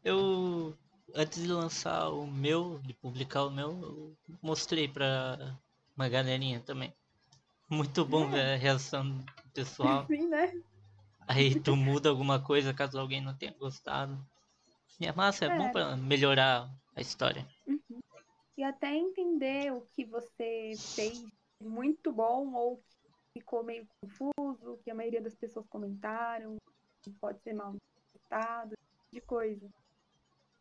[0.04, 0.78] Eu,
[1.16, 5.58] antes de lançar o meu, de publicar o meu, eu mostrei pra
[5.96, 6.94] uma galerinha também.
[7.70, 8.32] Muito bom É.
[8.32, 10.06] ver a reação do pessoal.
[10.08, 10.52] Sim, né?
[11.28, 14.18] Aí tu muda alguma coisa caso alguém não tenha gostado.
[15.00, 15.72] E é massa, é, bom É.
[15.72, 17.46] pra melhorar a história.
[18.58, 21.22] E até entender o que você fez
[21.62, 26.56] muito bom ou que ficou meio confuso, que a maioria das pessoas comentaram,
[27.04, 29.70] que pode ser mal interpretado, tipo de coisa.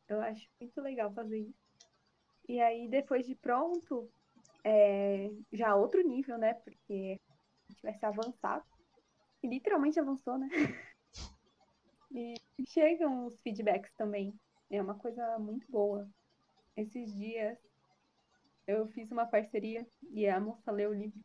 [0.09, 1.67] Eu acho muito legal fazer isso.
[2.49, 4.11] E aí, depois de pronto,
[4.69, 6.55] é já outro nível, né?
[6.55, 7.21] Porque
[7.69, 8.65] a gente vai ser avançado.
[9.43, 10.49] E literalmente avançou, né?
[12.11, 12.35] E
[12.67, 14.35] chegam os feedbacks também.
[14.69, 16.09] É uma coisa muito boa.
[16.77, 17.57] Esses dias
[18.67, 21.21] eu fiz uma parceria e a moça leu o livro.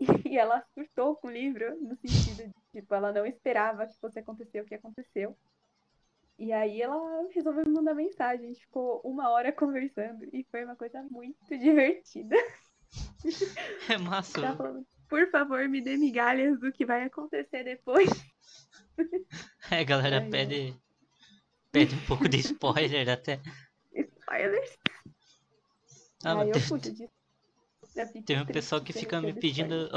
[0.28, 4.18] E ela surtou com o livro, no sentido de, tipo, ela não esperava que fosse
[4.18, 5.36] acontecer o que aconteceu.
[6.38, 6.98] E aí ela
[7.30, 8.46] resolveu me mandar mensagem.
[8.46, 12.34] A gente ficou uma hora conversando e foi uma coisa muito divertida.
[13.88, 14.40] É massa.
[14.40, 18.08] Ela falando, por favor, me dê migalhas do que vai acontecer depois.
[19.70, 20.76] É, galera Ai, pede,
[21.72, 23.40] pede um pouco de spoiler até.
[23.94, 24.78] Spoilers.
[26.24, 27.12] Ah, eu tem, fujo disso.
[28.24, 29.88] Tem um pessoal que fica me pedindo.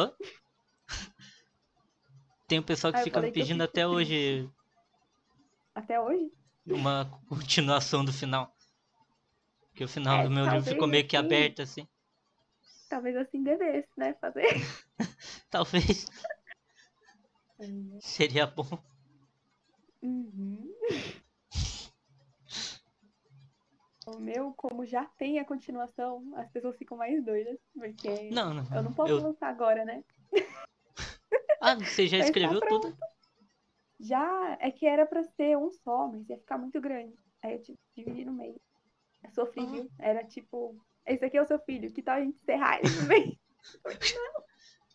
[2.47, 3.87] Tem um pessoal que Ah, fica me pedindo até triste.
[3.87, 4.49] hoje
[5.75, 6.31] Até hoje?
[6.67, 8.53] uma continuação do final.
[9.75, 11.25] Que o final É, do meu livro ficou meio que assim.
[11.25, 11.87] aberto, assim.
[12.95, 14.13] Talvez assim devesse, né?
[14.21, 14.47] Fazer.
[15.51, 16.05] Talvez
[17.99, 18.65] seria bom.
[20.01, 20.73] Uhum.
[24.07, 28.63] O meu, como já tem a continuação, as pessoas ficam mais doidas, porque Não, não.
[28.73, 30.01] eu não posso eu- lançar agora, né?
[31.59, 32.97] Ah, você já tá escreveu tudo?
[33.99, 37.13] Já é que era pra ser um só, mas ia ficar muito grande.
[37.41, 38.55] Aí eu tive que dividir no meio.
[39.21, 39.69] Eu sofri, Ah.
[39.69, 39.91] viu?
[39.99, 43.07] Era tipo, esse aqui é o seu filho, que tal a gente encerrar ele no
[43.07, 43.37] meio?
[43.83, 44.45] Não.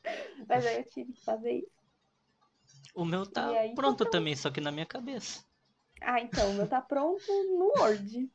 [0.49, 1.81] Mas aí eu tive que fazer isso.
[2.95, 5.45] O meu tá aí, pronto então, também, só que na minha cabeça.
[6.01, 8.31] Ah, então, o meu tá pronto no Word.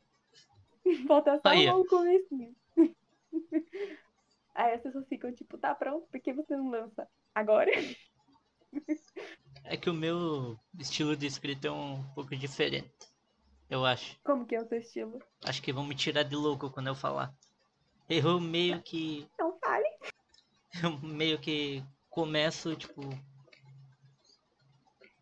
[1.07, 2.55] Falta só Aí, o comecinho.
[4.55, 7.71] Aí as pessoas ficam tipo, tá pronto, por que você não lança agora?
[9.63, 12.93] É que o meu estilo de escrita é um pouco diferente.
[13.69, 14.17] Eu acho.
[14.23, 15.19] Como que é o seu estilo?
[15.43, 17.33] Acho que vão me tirar de louco quando eu falar.
[18.09, 19.27] Eu meio que.
[19.33, 19.85] Então fale.
[20.83, 23.01] Eu meio que começo, tipo.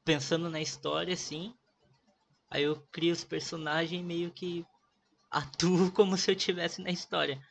[0.04, 1.56] Pensando na história, assim.
[2.50, 4.66] Aí eu crio os personagens e meio que
[5.32, 7.42] atuo como se eu estivesse na história.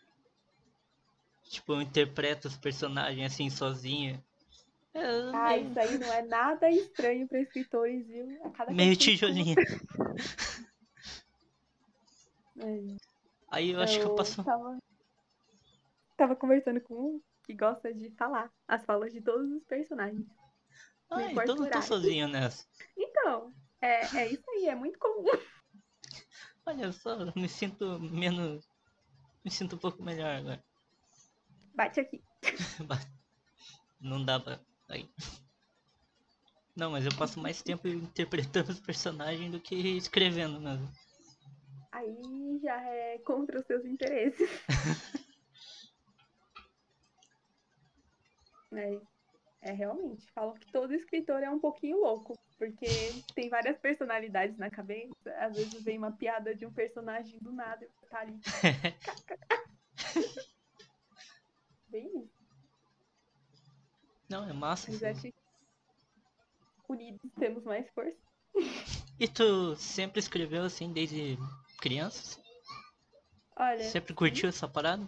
[1.45, 4.23] Tipo, eu interpreto os personagens assim sozinho.
[4.95, 8.27] É Ah, meio, isso aí não é nada estranho pra escritores, viu?
[8.71, 9.57] Meio eu tijolinho.
[12.59, 12.97] É,
[13.51, 14.45] Aí eu acho que eu passo.
[14.45, 14.79] Tava,
[16.23, 20.25] tava conversando com um que gosta de falar as falas de todos os personagens.
[21.11, 22.65] Ah, então não tô sozinho nessa.
[22.97, 25.25] Então, é, é isso aí, é muito comum.
[26.65, 28.65] Olha só, eu me sinto menos.
[29.45, 30.65] Me sinto um pouco melhor agora.
[31.75, 32.23] Bate aqui.
[34.01, 34.61] Não dá pra.
[34.89, 35.11] Aí.
[36.77, 40.89] Não, mas eu passo mais tempo interpretando os personagens do que escrevendo mesmo.
[41.91, 44.49] Aí já é contra os seus interesses.
[48.77, 49.01] é,
[49.61, 50.31] é realmente.
[50.33, 52.87] Falam que todo escritor é um pouquinho louco, porque
[53.35, 55.31] tem várias personalidades na cabeça.
[55.39, 58.39] Às vezes vem uma piada de um personagem do nada e tá ali.
[61.89, 62.43] Bem isso.
[64.29, 64.91] Não, é massa.
[64.91, 65.35] Mas acho que
[66.89, 68.17] unidos temos mais força.
[69.19, 71.39] E tu sempre escreveu assim desde
[71.81, 72.41] criança?
[73.57, 75.07] Olha, Sempre curtiu essa parada?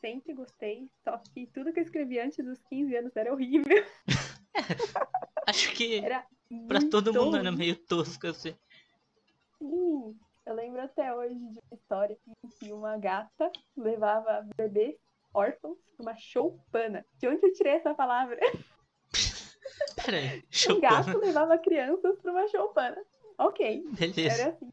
[0.00, 3.84] Sempre gostei, só que tudo que eu escrevi antes dos 15 anos era horrível.
[5.46, 6.26] Acho que Era
[6.66, 8.54] pra todo mundo era meio tosco assim.
[9.58, 14.96] Sim, eu lembro até hoje de uma história em que uma gata levava bebês
[15.32, 17.04] órfãos pra uma choupana.
[17.18, 18.38] De onde eu tirei essa palavra?
[20.04, 23.00] Pera aí, Um gato levava crianças pra uma choupana.
[23.38, 24.42] Ok, Beleza.
[24.42, 24.70] era assim.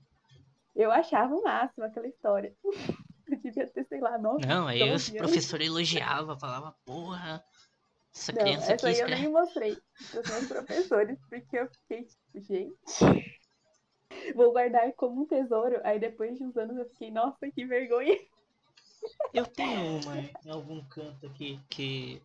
[0.76, 2.54] Eu achava o máximo aquela história.
[3.44, 5.52] Devia ter, sei lá, nove, Não, aí os 12 anos.
[5.52, 7.44] professores elogiavam, falava, porra,
[8.16, 12.06] essa Não, criança essa aqui aí eu nem mostrei pros meus professores, porque eu fiquei
[12.06, 13.28] tipo, gente.
[14.36, 15.82] Vou guardar como um tesouro.
[15.84, 18.18] Aí depois de uns anos eu fiquei, nossa, que vergonha.
[19.34, 22.22] Eu tenho uma em algum canto aqui que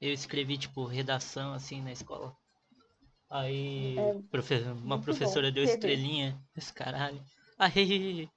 [0.00, 2.36] eu escrevi, tipo, redação assim na escola.
[3.30, 7.22] Aí É profe- uma muito bom professora deu estrelinha, esse caralho.
[7.58, 8.30] Aí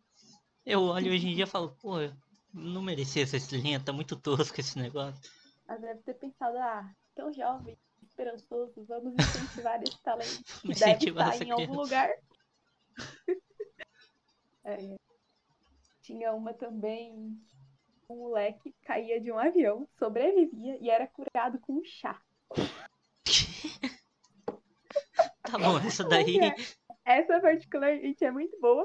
[0.68, 2.12] eu olho hoje em dia e falo, pô, eu
[2.54, 5.32] não merecia essa estrelinha, tá muito tosco esse negócio.
[5.68, 11.42] Ela deve ter pensado, ah, tão jovem, esperançoso, vamos incentivar esse talento que deve estar
[11.42, 11.82] em algum criança.
[11.82, 12.10] lugar.
[14.70, 14.98] É.
[16.02, 17.42] Tinha uma também,
[18.10, 22.22] um moleque caía de um avião, sobrevivia e era curado com um chá.
[25.50, 26.38] Tá bom, essa daí.
[27.06, 28.84] Essa particularmente é muito boa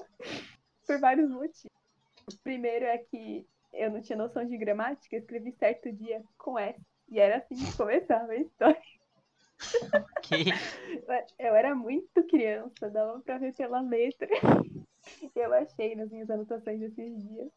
[0.87, 1.77] por vários motivos.
[2.33, 6.79] O primeiro é que eu não tinha noção de gramática, escrevi certo dia com S.
[7.09, 8.83] E era assim que começava a história.
[10.23, 10.45] que
[11.39, 14.29] Eu era muito criança, dava pra ver pela letra.
[15.35, 17.51] Eu achei nas minhas anotações desses dias.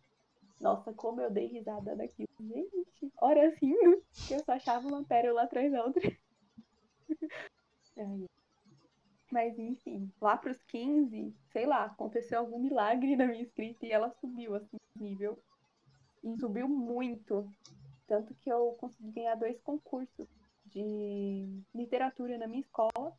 [0.59, 2.29] Nossa, como eu dei risada daquilo.
[2.39, 6.01] Gente, horas rindo, que eu só achava uma pérola atrás da outra.
[9.35, 14.09] Mas enfim, lá pros 15, sei lá, aconteceu algum milagre na minha escrita e ela
[14.21, 15.37] subiu assim, nível.
[16.23, 17.45] E subiu muito.
[18.07, 20.25] Tanto que eu consegui ganhar dois concursos
[20.67, 23.11] de literatura na minha escola.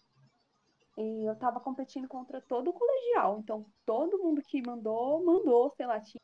[0.96, 3.40] E eu tava competindo contra todo o colegial.
[3.40, 6.22] Então, todo mundo que mandou, mandou, sei lá, tinha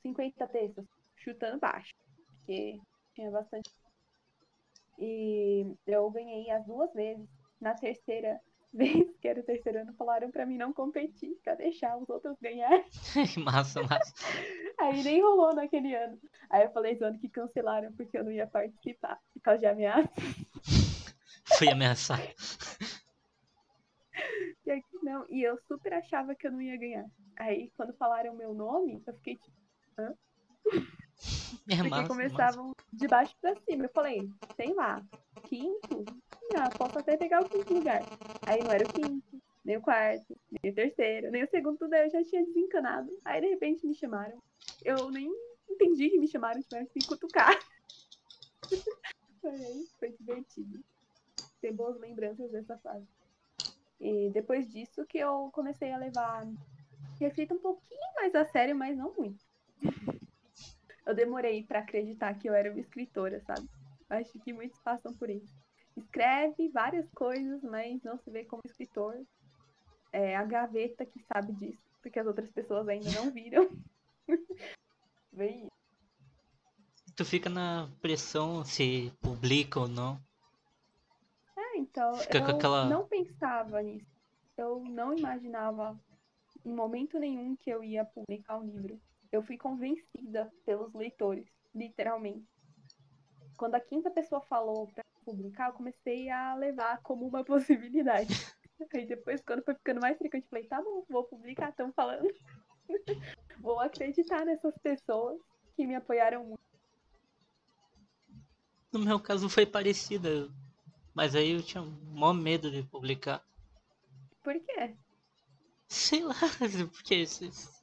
[0.00, 1.92] 50 textos, chutando baixo.
[2.38, 2.80] Porque
[3.12, 3.70] tinha bastante.
[4.98, 7.28] E eu ganhei as duas vezes.
[7.60, 8.40] Na terceira
[8.74, 12.36] vez, que era o terceiro ano, falaram pra mim não competir, pra deixar os outros
[12.40, 12.70] ganhar.
[13.44, 14.14] massa, massa.
[14.80, 16.18] Aí nem rolou naquele ano.
[16.50, 19.66] Aí eu falei esse ano que cancelaram porque eu não ia participar, por causa de
[19.66, 20.10] ameaça.
[21.58, 22.20] Fui ameaçar.
[24.64, 27.06] E aqui não, e eu super achava que eu não ia ganhar.
[27.36, 29.56] Aí quando falaram meu nome, eu fiquei tipo,
[29.98, 30.14] hã?
[31.68, 32.86] É Porque massa, começavam massa.
[32.92, 33.84] de baixo pra cima.
[33.84, 35.02] Eu falei, sei lá,
[35.52, 36.06] quinto?
[36.56, 38.02] Ah, posso até pegar o quinto lugar.
[38.46, 41.94] Aí não era o quinto, nem o quarto, nem o terceiro, nem o segundo, tudo
[41.94, 43.10] eu já tinha desencanado.
[43.22, 44.38] Aí de repente me chamaram.
[44.82, 45.30] Eu nem
[45.68, 47.54] entendi que me chamaram, tiveram que me cutucar.
[49.42, 50.84] Foi, foi divertido.
[51.60, 53.04] Tem boas lembranças dessa fase.
[54.00, 56.46] E depois disso que eu comecei a levar
[57.18, 59.44] reflita um pouquinho mais a sério, mas não muito.
[61.04, 63.68] Eu demorei pra acreditar que eu era uma escritora, sabe?
[64.12, 65.54] Acho que muitos passam por isso.
[65.96, 69.18] Escreve várias coisas, mas não se vê como escritor.
[70.12, 73.68] É a gaveta que sabe disso, porque as outras pessoas ainda não viram.
[75.32, 75.68] Bem,
[77.16, 80.20] Tu fica na pressão se publica ou não.
[81.56, 84.10] é, então, Fica eu aquela- não pensava nisso.
[84.56, 85.98] Eu não imaginava
[86.64, 89.00] em momento nenhum que eu ia publicar um livro.
[89.30, 92.46] Eu fui convencida pelos leitores, literalmente.
[93.62, 98.34] Quando a quinta pessoa falou pra publicar, eu comecei a levar como uma possibilidade.
[98.92, 102.28] Aí depois, quando foi ficando mais frequente, eu falei, tá bom, vou publicar, estão falando.
[103.62, 105.38] vou acreditar nessas pessoas
[105.76, 106.60] que me apoiaram muito.
[108.90, 110.50] No meu caso foi parecida.
[111.14, 113.44] Mas aí eu tinha maior medo de publicar.
[114.42, 114.96] Por quê?
[115.86, 116.34] Sei lá,
[116.90, 117.24] porque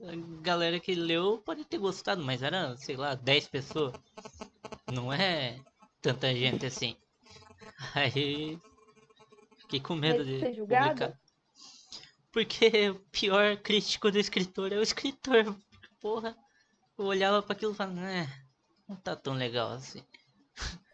[0.02, 3.96] a galera que leu pode ter gostado, mas era, sei lá, 10 pessoas.
[4.92, 5.62] Não é
[6.02, 6.96] tanta gente assim.
[7.96, 8.60] Aí
[9.58, 10.90] fiquei com medo de ser julgado?
[10.90, 11.20] publicar.
[12.32, 15.56] Porque o pior crítico do escritor é o escritor.
[16.00, 16.38] Porra,
[16.98, 18.46] eu olhava para aquilo e falava, né,
[18.88, 20.04] não tá tão legal assim.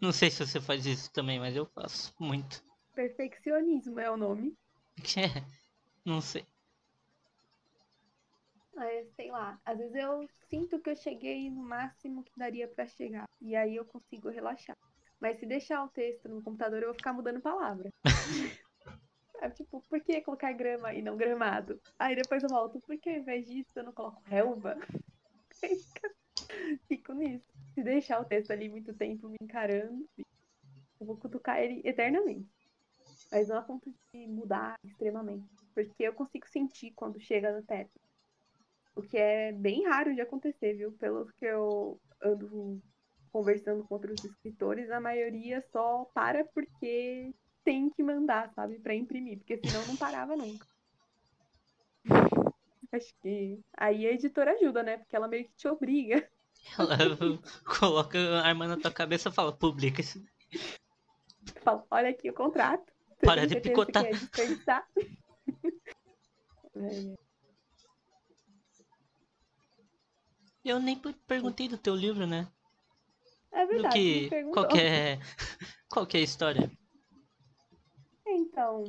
[0.00, 2.62] Não sei se você faz isso também, mas eu faço muito.
[2.94, 4.56] Perfeccionismo é o nome.
[5.16, 5.44] É,
[6.04, 6.44] não sei.
[8.78, 12.86] Mas, sei lá, às vezes eu sinto que eu cheguei no máximo que daria pra
[12.86, 13.24] chegar.
[13.40, 14.76] E aí eu consigo relaxar.
[15.18, 17.90] Mas se deixar o texto no computador, eu vou ficar mudando palavra.
[19.40, 21.80] É tipo, por que colocar grama e não gramado?
[21.96, 24.76] Aí depois eu volto, por que ao invés disso eu não coloco relva?
[26.88, 27.46] Fico nisso.
[27.72, 32.50] Se deixar o texto ali muito tempo me encarando, eu vou cutucar ele eternamente.
[33.30, 35.46] Mas não a ponto de mudar extremamente.
[35.72, 37.92] Porque eu consigo sentir quando chega no teto.
[38.98, 40.90] O que é bem raro de acontecer, viu?
[40.90, 42.82] Pelo que eu ando
[43.30, 47.32] conversando com outros escritores, a maioria só para porque
[47.62, 48.80] tem que mandar, sabe?
[48.80, 49.38] Pra imprimir.
[49.38, 50.66] Porque senão não parava nunca.
[52.90, 54.98] Acho que aí a editora ajuda, né?
[54.98, 56.28] Porque ela meio que te obriga.
[56.76, 56.96] Ela
[57.78, 60.20] coloca a arma na tua cabeça e fala, publica isso.
[61.62, 62.92] Fala, olha aqui o contrato.
[63.10, 64.04] Você Para de que picotar.
[64.10, 64.88] desperdiçar?
[66.80, 67.27] É,
[70.64, 72.46] Eu nem per- perguntei do teu livro, né?
[73.52, 74.28] é Do verdade, me que.
[74.28, 74.64] perguntou.
[74.64, 75.18] Qual que é.
[76.16, 76.70] É a história?
[78.26, 78.84] Então,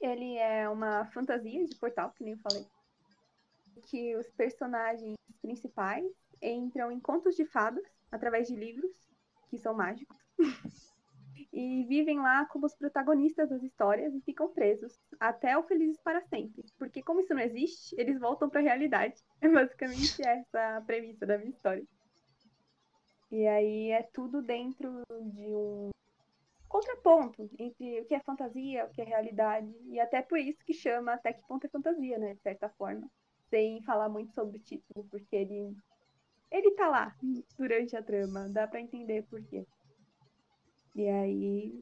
[0.00, 2.64] ele é uma fantasia de portal, que nem eu falei.
[3.88, 6.04] Que os personagens principais
[6.42, 8.90] entram em contos de fadas através de livros,
[9.50, 10.16] que são mágicos.
[11.56, 16.20] e vivem lá como os protagonistas das histórias e ficam presos até o Felizes para
[16.26, 16.62] Sempre.
[16.78, 19.24] Porque como isso não existe, eles voltam para a realidade.
[19.40, 21.82] É basicamente essa a premissa da minha história.
[23.30, 25.02] E aí é tudo dentro
[25.32, 25.90] de um
[26.68, 30.74] contraponto entre o que é fantasia, o que é realidade, e até por isso que
[30.74, 33.08] chama até que ponto é fantasia, né, de certa forma,
[33.48, 35.74] sem falar muito sobre o título, porque ele
[36.50, 37.14] ele tá lá
[37.58, 39.66] durante a trama, dá pra entender por quê.
[40.96, 41.78] E aí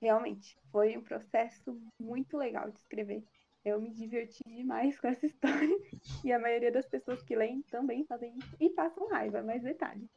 [0.00, 3.24] realmente foi um processo muito legal de escrever.
[3.64, 5.76] Eu me diverti demais com essa história.
[6.24, 8.56] E a maioria das pessoas que leem também fazem isso.
[8.60, 10.08] E passam raiva, mas detalhe.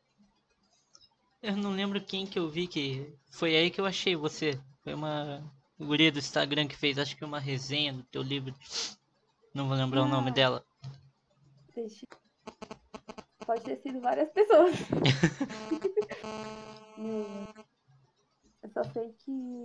[1.42, 3.12] Eu não lembro quem que eu vi que.
[3.32, 4.58] Foi aí que eu achei você.
[4.84, 5.44] Foi uma
[5.78, 8.54] guria do Instagram que fez, acho que uma resenha do teu livro.
[9.52, 10.34] Não vou lembrar ah, o nome ah.
[10.34, 10.66] dela.
[11.76, 12.06] Deixa.
[13.46, 14.76] Pode ter sido várias pessoas.
[16.98, 19.64] eu só sei que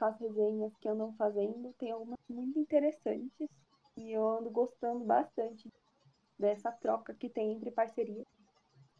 [0.00, 3.48] as resenhas que andam fazendo, tem algumas muito interessantes.
[3.96, 5.68] E eu ando gostando bastante
[6.38, 8.26] dessa troca que tem entre parcerias.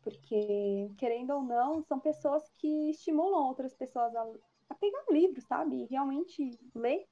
[0.03, 4.23] Porque, querendo ou não, são pessoas que estimulam outras pessoas a,
[4.71, 5.77] a pegar um livro, sabe?
[5.83, 7.07] E realmente ler.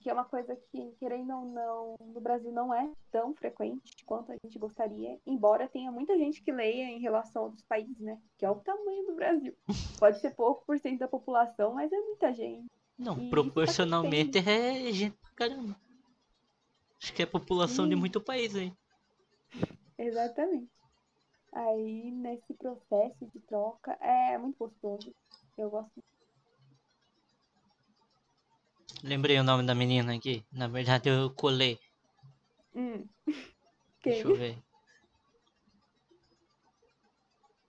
[0.00, 4.30] Que é uma coisa que, querendo ou não, no Brasil não é tão frequente quanto
[4.30, 5.18] a gente gostaria.
[5.26, 8.20] Embora tenha muita gente que leia em relação a outros países, né?
[8.38, 9.54] Que é o tamanho do Brasil.
[9.98, 12.70] Pode ser pouco por cento da população, mas é muita gente.
[12.98, 15.76] Não, e proporcionalmente tá é gente pra caramba.
[17.02, 17.90] Acho que é a população Sim.
[17.90, 18.72] de muito país aí.
[19.98, 20.70] Exatamente.
[21.52, 25.14] Aí, nesse processo de troca, é muito gostoso.
[25.56, 25.90] Eu gosto.
[29.06, 30.44] Lembrei o nome da menina aqui.
[30.50, 31.78] Na verdade, eu colei.
[32.74, 33.08] Hum.
[34.02, 34.58] Deixa eu ver.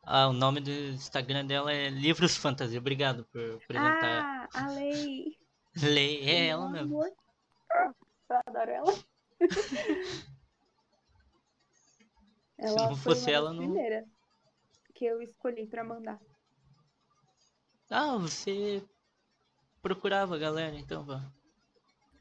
[0.01, 2.75] Ah, o nome do Instagram dela é Livros Fantasy.
[2.75, 4.49] Obrigado por apresentar.
[4.51, 5.37] Ah, a Lei.
[5.77, 7.03] Lei, é ela mesmo.
[7.05, 7.13] Eu
[8.47, 8.93] adoro ela.
[12.57, 13.59] Ela Se não fosse ela, não.
[13.59, 14.05] primeira
[14.95, 16.19] que eu escolhi para mandar.
[17.91, 18.83] Ah, você
[19.81, 21.21] procurava a galera, então, vá.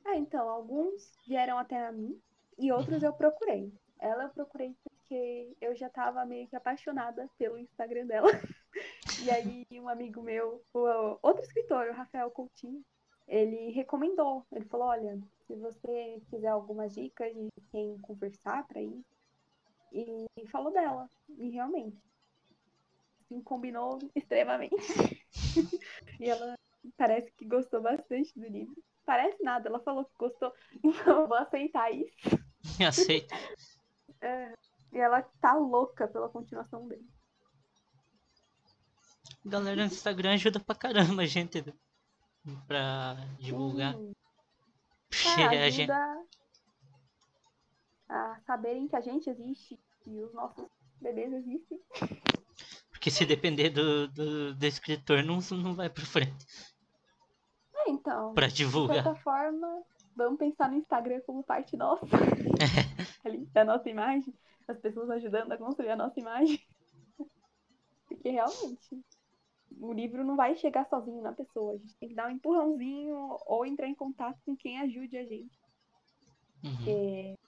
[0.05, 2.21] Ah, então, alguns vieram até a mim
[2.59, 3.09] e outros uhum.
[3.09, 3.73] eu procurei.
[3.99, 8.29] Ela eu procurei porque eu já tava meio que apaixonada pelo Instagram dela.
[9.25, 12.85] e aí um amigo meu, o outro escritor, o Rafael Coutinho,
[13.27, 14.47] ele recomendou.
[14.53, 19.05] Ele falou, olha, se você quiser algumas dicas de quem conversar para ir,
[19.93, 21.09] e falou dela.
[21.39, 21.97] E realmente.
[23.25, 24.75] Assim, combinou extremamente.
[26.21, 26.55] e ela
[26.97, 28.75] parece que gostou bastante do livro.
[29.05, 30.53] Parece nada, ela falou que gostou.
[30.85, 32.15] Então eu vou aceitar isso.
[32.87, 33.35] Aceita.
[34.21, 34.53] É,
[34.93, 37.07] e ela tá louca pela continuação dele.
[39.45, 41.63] Galera no Instagram ajuda pra caramba a gente
[42.67, 43.97] pra divulgar.
[43.97, 44.13] Hum.
[45.39, 45.91] É, ajuda gente...
[48.09, 50.67] a saberem que a gente existe e os nossos
[51.01, 51.81] bebês existem.
[52.91, 56.45] Porque se depender do, do, do escritor, não, não vai pra frente.
[57.87, 58.35] É, então.
[58.35, 58.99] Pra divulgar.
[58.99, 59.83] De certa forma,
[60.15, 62.05] vamos pensar no Instagram como parte nossa.
[63.25, 64.35] Ali, da nossa imagem.
[64.67, 66.61] As pessoas ajudando a construir a nossa imagem.
[68.09, 69.05] Porque realmente,
[69.81, 71.75] o livro não vai chegar sozinho na pessoa.
[71.75, 75.25] A gente tem que dar um empurrãozinho ou entrar em contato com quem ajude a
[75.25, 75.59] gente.
[76.65, 76.77] Uhum.
[76.77, 77.39] Porque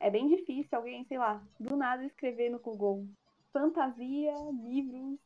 [0.00, 3.06] é bem difícil alguém, sei lá, do nada escrever no Google
[3.52, 5.18] fantasia, livros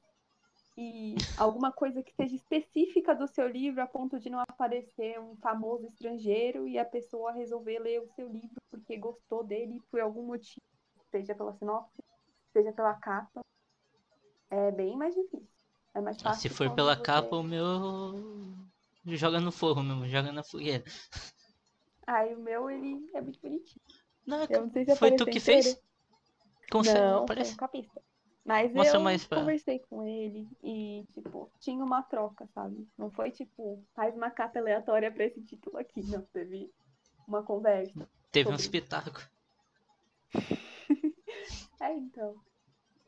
[0.76, 5.36] e alguma coisa que seja específica do seu livro a ponto de não aparecer um
[5.36, 10.24] famoso estrangeiro e a pessoa resolver ler o seu livro porque gostou dele por algum
[10.24, 10.64] motivo,
[11.10, 12.02] seja pela sinopse,
[12.52, 13.44] seja pela capa.
[14.50, 15.48] É bem mais difícil.
[15.94, 16.42] É mais ah, fácil.
[16.42, 17.02] se for pela você...
[17.02, 18.54] capa, o meu
[19.06, 20.84] joga no fogo mesmo, joga na fogueira.
[22.08, 23.80] E o meu ele é muito bonitinho.
[24.26, 25.78] Não, eu não sei se foi tu que fez?
[26.70, 27.54] Consegue, não, parece.
[27.54, 28.02] Foi um
[28.44, 29.38] Mas Mostra eu mais pra...
[29.38, 32.88] conversei com ele e, tipo, tinha uma troca, sabe?
[32.98, 36.02] Não foi, tipo, faz uma capa aleatória pra esse título aqui.
[36.10, 36.72] Não, teve
[37.26, 38.08] uma conversa.
[38.32, 38.52] Teve sobre...
[38.52, 39.24] um espetáculo.
[41.80, 42.34] é, então.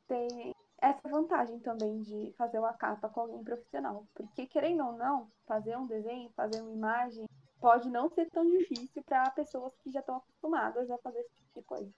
[0.07, 4.07] Tem essa vantagem também de fazer uma capa com alguém profissional.
[4.15, 7.29] Porque, querendo ou não, fazer um desenho, fazer uma imagem,
[7.59, 11.61] pode não ser tão difícil para pessoas que já estão acostumadas a fazer esse tipo
[11.61, 11.93] de coisa.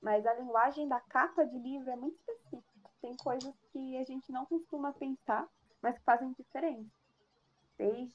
[0.00, 2.59] Mas a linguagem da capa de livro é muito específica.
[3.00, 5.48] Tem coisas que a gente não costuma pensar,
[5.82, 6.90] mas que fazem diferença.
[7.78, 8.14] Desde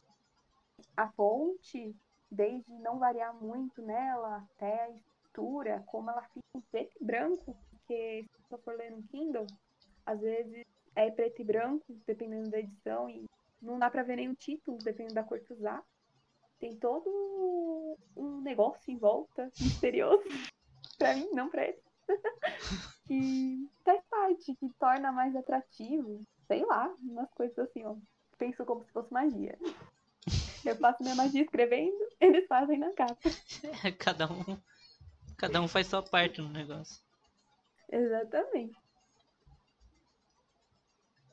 [0.96, 1.96] a fonte,
[2.30, 7.58] desde não variar muito nela, até a estrutura, como ela fica em preto e branco,
[7.70, 9.48] porque se você for ler no Kindle,
[10.06, 10.64] às vezes
[10.96, 13.26] é preto e branco, dependendo da edição, e
[13.62, 15.84] não dá para ver nenhum título, dependendo da cor que usar
[16.60, 20.24] tem todo um negócio em volta, misterioso,
[20.98, 21.85] pra mim, não pra ele.
[23.08, 27.96] que faz parte, que torna mais atrativo, sei lá, umas coisas assim, ó.
[28.38, 29.58] Penso como se fosse magia.
[30.66, 33.30] Eu faço minha magia escrevendo, eles fazem na capa.
[33.84, 34.60] É, cada um,
[35.38, 37.02] cada um faz sua parte no negócio.
[37.90, 38.76] Exatamente.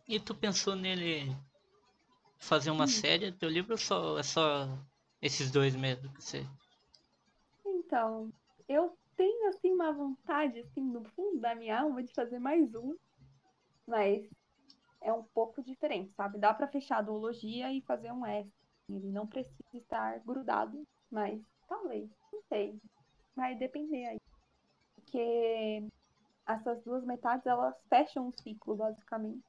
[0.07, 1.35] E tu pensou nele
[2.39, 2.89] fazer uma hum.
[2.89, 3.33] série?
[3.33, 4.69] Teu livro só, é só
[5.23, 6.47] esses dois mesmo que você.
[7.65, 8.31] Então,
[8.69, 12.95] eu tenho assim uma vontade assim no fundo da minha alma de fazer mais um,
[13.87, 14.29] mas
[15.01, 16.39] é um pouco diferente, sabe?
[16.39, 18.63] Dá para fechar a duologia e fazer um extra.
[18.89, 22.79] Ele não precisa estar grudado, mas talvez, não sei.
[23.35, 24.21] Vai depender aí.
[24.95, 25.87] Porque
[26.47, 29.43] essas duas metades, elas fecham um ciclo, basicamente.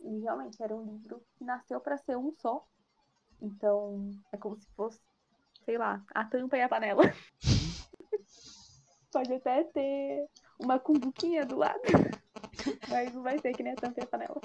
[0.00, 2.64] E realmente era um livro que nasceu para ser um só.
[3.40, 5.00] Então, é como se fosse,
[5.64, 7.02] sei lá, a tampa e a panela.
[9.12, 10.26] Pode até ter
[10.58, 11.80] uma cumbuquinha do lado,
[12.88, 14.40] mas não vai ser que nem a tampa e a panela.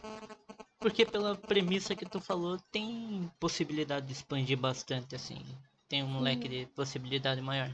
[0.80, 5.40] Porque pela premissa que tu falou, tem possibilidade de expandir bastante, assim.
[5.88, 7.70] Tem um leque de possibilidade maior.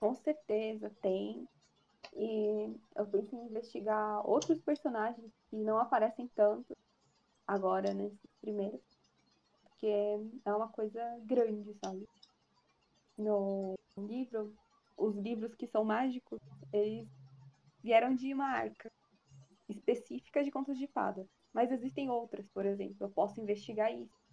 [0.00, 1.46] Com certeza, tem.
[2.16, 6.76] E eu penso em investigar outros personagens que não aparecem tanto
[7.46, 8.80] agora nesses primeiros.
[9.62, 9.86] Porque
[10.44, 12.08] é uma coisa grande, sabe?
[13.16, 14.52] No livro,
[14.96, 16.40] os livros que são mágicos,
[16.72, 17.08] eles
[17.82, 18.90] vieram de uma arca
[19.68, 21.26] específica de contos de fada.
[21.52, 22.96] Mas existem outras, por exemplo.
[23.00, 24.24] Eu posso investigar isso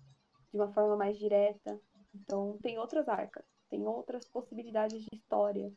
[0.51, 1.79] de uma forma mais direta.
[2.13, 5.71] Então, tem outras arcas, tem outras possibilidades de história,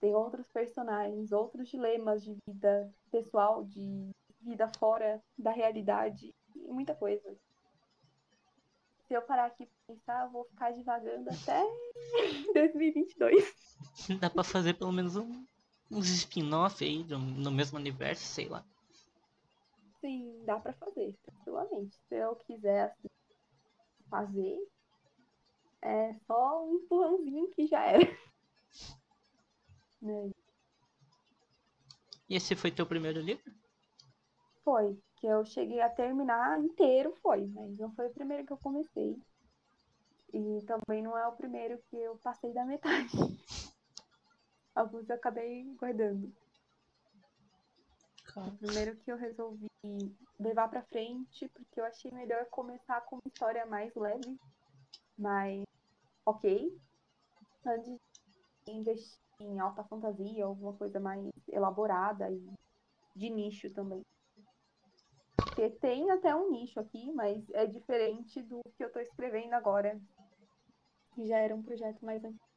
[0.00, 4.10] tem outros personagens, outros dilemas de vida pessoal, de
[4.40, 7.36] vida fora da realidade, e muita coisa.
[9.10, 11.64] Se eu parar aqui pra pensar, eu vou ficar divagando até
[12.54, 13.44] 2022.
[14.20, 15.44] Dá pra fazer pelo menos um,
[15.90, 18.64] uns spin-off aí no, no mesmo universo, sei lá.
[20.00, 21.98] Sim, dá pra fazer, tranquilamente.
[22.08, 23.08] Se eu quiser assim,
[24.08, 24.58] fazer,
[25.82, 28.16] é só um empurrãozinho que já era.
[32.28, 33.52] E esse foi teu primeiro livro?
[34.62, 38.56] Foi, que eu cheguei a terminar inteiro, foi, mas não foi o primeiro que eu
[38.56, 39.16] comecei.
[40.32, 43.10] E também não é o primeiro que eu passei da metade.
[44.74, 46.32] Alguns eu acabei guardando.
[48.34, 49.68] O primeiro que eu resolvi
[50.38, 54.38] levar pra frente, porque eu achei melhor começar com uma história mais leve,
[55.18, 55.64] mais
[56.24, 56.80] ok,
[57.66, 57.98] antes
[58.64, 62.48] de investir em alta fantasia, alguma coisa mais elaborada e
[63.16, 64.02] de nicho também.
[65.60, 70.00] Porque tem até um nicho aqui, mas é diferente do que eu tô escrevendo agora,
[71.14, 72.48] que já era um projeto mais antigo.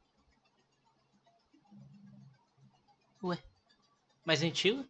[3.22, 3.36] Ué,
[4.24, 4.88] mais antigo?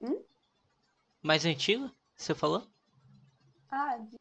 [0.00, 0.24] Hum?
[1.20, 1.90] Mais antigo?
[2.16, 2.64] Você falou?
[3.68, 4.16] Ah, de...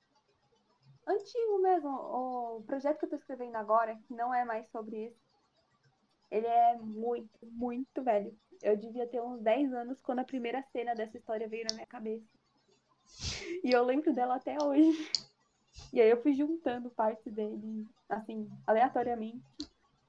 [1.05, 1.89] antigo mesmo.
[1.91, 5.21] O projeto que eu tô escrevendo agora, que não é mais sobre isso,
[6.33, 8.35] ele é muito, muito velho.
[8.59, 11.85] Eu devia ter uns 10 anos quando a primeira cena dessa história veio na minha
[11.85, 12.25] cabeça.
[13.63, 15.11] E eu lembro dela até hoje.
[15.91, 19.43] E aí eu fui juntando partes dele, assim, aleatoriamente,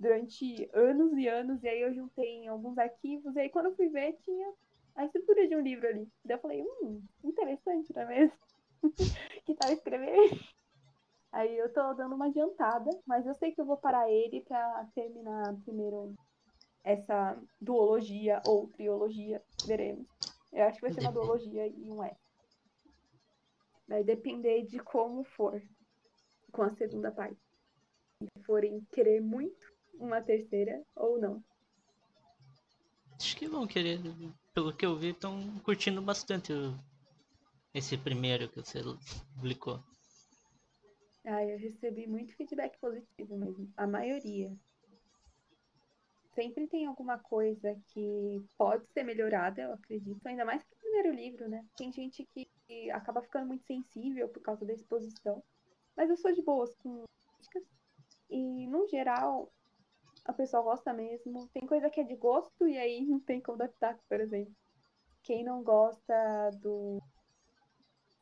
[0.00, 1.62] durante anos e anos.
[1.62, 3.36] E aí eu juntei em alguns arquivos.
[3.36, 4.50] E aí quando eu fui ver, tinha
[4.94, 6.08] a estrutura de um livro ali.
[6.24, 8.38] Daí eu falei, hum, interessante, não é mesmo?
[9.44, 10.40] que tal escrever?
[11.34, 14.88] Aí eu tô dando uma adiantada, mas eu sei que eu vou parar ele pra
[14.94, 16.14] terminar primeiro
[16.84, 20.06] essa duologia ou triologia, veremos.
[20.52, 22.16] Eu acho que vai ser uma duologia e um é.
[23.88, 25.60] Vai depender de como for
[26.52, 27.40] com a segunda parte.
[28.22, 31.42] Se forem querer muito uma terceira ou não.
[33.18, 33.98] Acho que vão querer.
[34.54, 36.52] Pelo que eu vi, estão curtindo bastante
[37.74, 38.80] esse primeiro que você
[39.34, 39.82] publicou.
[41.26, 43.72] Ah, eu recebi muito feedback positivo mesmo.
[43.76, 44.54] A maioria.
[46.34, 50.26] Sempre tem alguma coisa que pode ser melhorada, eu acredito.
[50.26, 51.64] Ainda mais que o primeiro livro, né?
[51.76, 55.42] Tem gente que acaba ficando muito sensível por causa da exposição.
[55.96, 57.04] Mas eu sou de boas com
[57.36, 57.62] críticas.
[58.28, 59.52] E, no geral,
[60.24, 61.48] a pessoa gosta mesmo.
[61.48, 64.54] Tem coisa que é de gosto e aí não tem como pitaco, por exemplo.
[65.22, 67.00] Quem não gosta do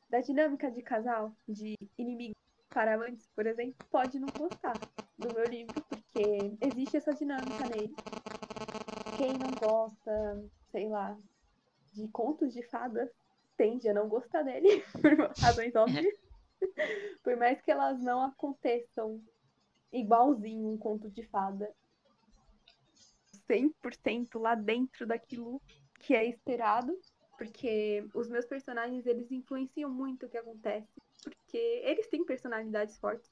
[0.09, 2.35] da dinâmica de casal, de inimigo
[2.73, 4.79] para amantes, por exemplo, pode não gostar
[5.19, 7.95] do meu livro, porque existe essa dinâmica nele.
[9.17, 11.17] Quem não gosta, sei lá,
[11.93, 13.11] de contos de fadas,
[13.57, 16.15] tende a não gostar dele, por razões óbvias.
[17.25, 19.21] Por mais que elas não aconteçam
[19.93, 21.69] igualzinho um conto de fada.
[23.49, 25.61] 100% lá dentro daquilo
[25.99, 26.97] que é esperado,
[27.37, 30.89] porque os meus personagens, eles influenciam muito o que acontece,
[31.23, 33.31] porque eles têm personalidades fortes.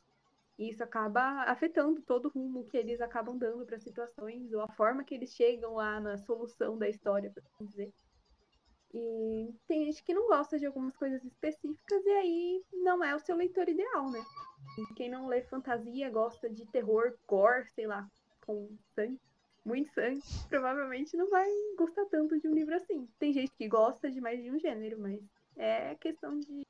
[0.58, 4.68] E isso acaba afetando todo o rumo que eles acabam dando para situações, ou a
[4.68, 7.92] forma que eles chegam lá na solução da história, por assim dizer.
[8.92, 13.20] E tem gente que não gosta de algumas coisas específicas, e aí não é o
[13.20, 14.22] seu leitor ideal, né?
[14.96, 18.06] Quem não lê fantasia, gosta de terror, gore, sei lá,
[18.44, 19.18] com sangue,
[19.64, 23.08] muito sangue, provavelmente não vai gostar tanto de um livro assim.
[23.18, 25.20] Tem gente que gosta de mais de um gênero, mas
[25.56, 26.66] é questão de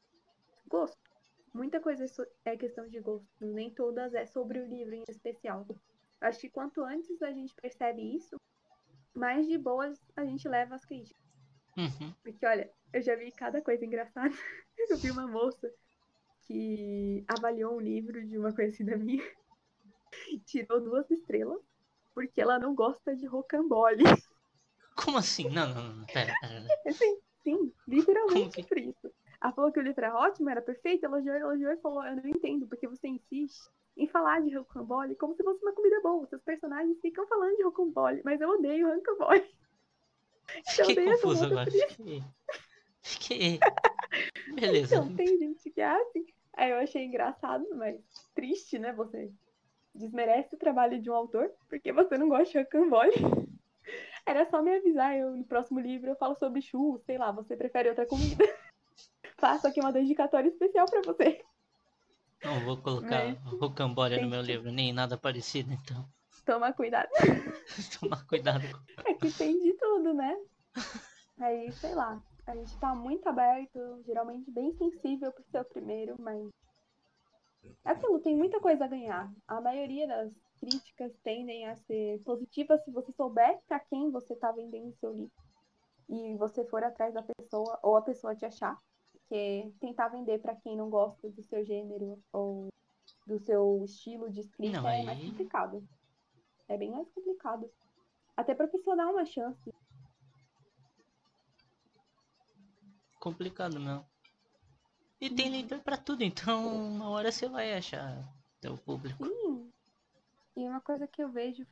[0.69, 1.10] gosto.
[1.53, 2.05] Muita coisa
[2.45, 5.67] é questão de gosto, nem todas é sobre o livro em especial.
[6.21, 8.37] Acho que quanto antes a gente percebe isso,
[9.15, 11.21] mais de boas a gente leva as críticas.
[11.77, 12.15] Uhum.
[12.23, 14.35] Porque, olha, eu já vi cada coisa engraçada.
[14.89, 15.71] Eu vi uma moça
[16.47, 19.23] que avaliou um livro de uma conhecida minha
[20.29, 21.61] e tirou duas estrelas
[22.15, 24.03] porque ela não gosta de rocambole.
[24.97, 25.49] Como assim?
[25.49, 26.67] Não, não, não, pera, pera.
[26.93, 29.13] Sim, sim, literalmente por isso.
[29.43, 32.27] Ela falou que o livro é ótimo, era perfeito, elogiou, elogiou e falou, eu não
[32.27, 36.27] entendo, porque você insiste em falar de rocambole como se fosse uma comida boa.
[36.27, 39.45] Seus personagens ficam falando de rocambole, mas eu odeio rocambole.
[40.69, 41.71] Fiquei confuso agora.
[41.71, 42.23] Fiquei...
[43.03, 43.59] Fiquei...
[44.55, 44.97] Beleza.
[44.97, 46.27] Então, tem gente que é assim.
[46.55, 47.99] Aí eu achei engraçado, mas
[48.35, 48.93] triste, né?
[48.93, 49.31] Você
[49.95, 53.13] desmerece o trabalho de um autor porque você não gosta de rocambole.
[54.27, 57.57] Era só me avisar, eu no próximo livro eu falo sobre churros, sei lá, você
[57.57, 58.45] prefere outra comida.
[59.41, 61.43] Faço aqui uma dedicatória especial para você.
[62.45, 66.07] Não vou colocar rocambole no meu livro, nem nada parecido, então.
[66.45, 67.09] Toma cuidado.
[68.01, 68.65] Toma cuidado.
[69.05, 70.37] É que tem de tudo, né?
[71.39, 76.51] Aí, sei lá, a gente tá muito aberto, geralmente bem sensível pro seu primeiro, mas
[77.85, 79.33] aquilo tem muita coisa a ganhar.
[79.47, 84.53] A maioria das críticas tendem a ser positivas se você souber para quem você está
[84.53, 85.33] vendendo seu livro
[86.09, 88.79] e você for atrás da pessoa ou a pessoa te achar.
[89.31, 92.69] Porque tentar vender para quem não gosta do seu gênero ou
[93.25, 95.07] do seu estilo de escrita não, é aí...
[95.07, 95.89] mais complicado.
[96.67, 97.71] É bem mais complicado.
[98.37, 99.73] Até pra pessoa dar uma chance.
[103.21, 104.05] Complicado, não.
[105.21, 105.53] E tem uhum.
[105.53, 108.29] leitor para tudo, então uma hora você vai achar
[108.61, 109.25] teu público.
[109.25, 109.73] Sim.
[110.57, 111.65] E uma coisa que eu vejo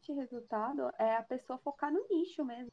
[0.00, 2.72] de resultado é a pessoa focar no nicho mesmo.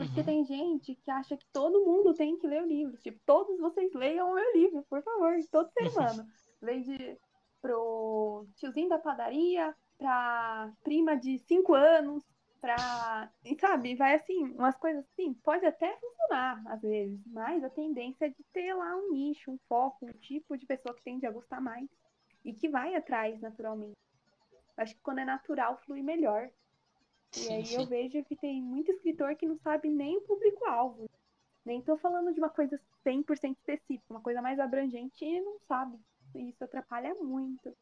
[0.00, 0.26] Porque uhum.
[0.26, 2.96] tem gente que acha que todo mundo tem que ler o livro.
[2.96, 5.36] Tipo, todos vocês leiam o meu livro, por favor.
[5.50, 6.26] Todo ser humano.
[6.62, 7.18] Desde
[7.60, 12.24] pro tiozinho da padaria, pra prima de 5 anos,
[12.62, 13.30] pra.
[13.44, 18.24] E sabe, vai assim, umas coisas assim, pode até funcionar às vezes, mas a tendência
[18.24, 21.30] é de ter lá um nicho, um foco, um tipo de pessoa que tende a
[21.30, 21.86] gostar mais
[22.42, 23.98] e que vai atrás naturalmente.
[24.78, 26.50] Acho que quando é natural, flui melhor.
[27.34, 27.76] E sim, aí sim.
[27.76, 31.08] eu vejo que tem muito escritor que não sabe nem o público-alvo.
[31.64, 35.98] Nem tô falando de uma coisa 100% específica, uma coisa mais abrangente e não sabe.
[36.34, 37.72] E isso atrapalha muito.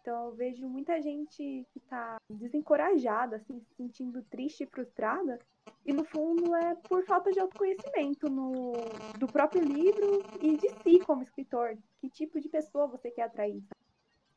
[0.00, 5.38] Então eu vejo muita gente que tá desencorajada, assim, se sentindo triste e frustrada,
[5.84, 8.72] e no fundo é por falta de autoconhecimento no,
[9.18, 11.76] do próprio livro e de si como escritor.
[12.00, 13.62] Que tipo de pessoa você quer atrair?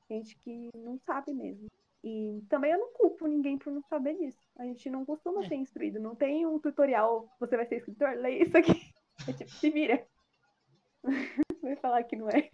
[0.09, 1.67] Gente que não sabe mesmo.
[2.03, 4.37] E também eu não culpo ninguém por não saber disso.
[4.57, 5.47] A gente não costuma é.
[5.47, 6.01] ser instruído.
[6.01, 8.73] Não tem um tutorial, você vai ser escritor, leia isso aqui.
[9.27, 10.05] É tipo, se vira.
[11.61, 12.49] Vai falar que não é.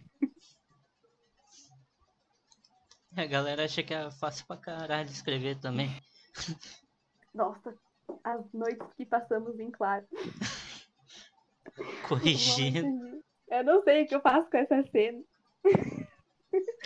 [3.16, 5.88] A galera acha que é fácil pra caralho escrever também.
[7.34, 7.74] Nossa,
[8.22, 10.06] as noites que passamos em claro.
[12.06, 13.24] Corrigindo.
[13.48, 15.24] Eu não sei o que eu faço com essa cena.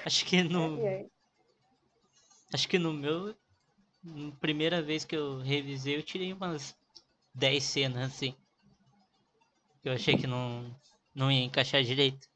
[0.07, 0.81] Acho que no.
[0.81, 1.07] É, é.
[2.55, 3.35] Acho que no meu.
[4.39, 6.79] Primeira vez que eu revisei, eu tirei umas
[7.35, 8.33] 10 cenas assim.
[9.83, 10.73] Eu achei que não,
[11.13, 12.29] não ia encaixar direito.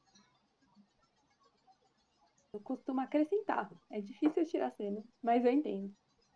[2.52, 3.70] Eu costumo acrescentar.
[3.92, 5.94] É difícil tirar cena, mas eu entendo.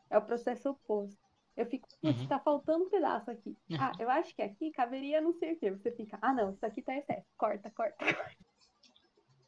[0.09, 1.19] É o processo oposto.
[1.57, 2.29] Eu fico, putz, uhum.
[2.29, 3.57] tá faltando um pedaço aqui.
[3.69, 3.79] Uhum.
[3.81, 5.73] Ah, eu acho que aqui caberia não sei o que.
[5.73, 7.27] Você fica, ah não, isso aqui tá excesso.
[7.37, 8.37] Corta, corta, corta.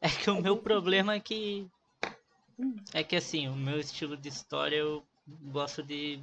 [0.01, 1.69] É que o é meu problema é que
[2.93, 5.05] é que assim, o meu estilo de história eu
[5.51, 6.19] gosto de.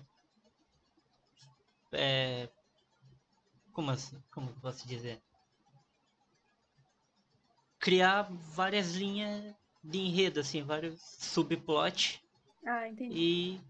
[1.92, 2.48] É,
[3.72, 4.22] como assim?
[4.30, 5.20] Como posso dizer?
[7.78, 12.20] Criar várias linhas de enredo, assim, vários subplots.
[12.64, 13.14] Ah, entendi.
[13.14, 13.60] E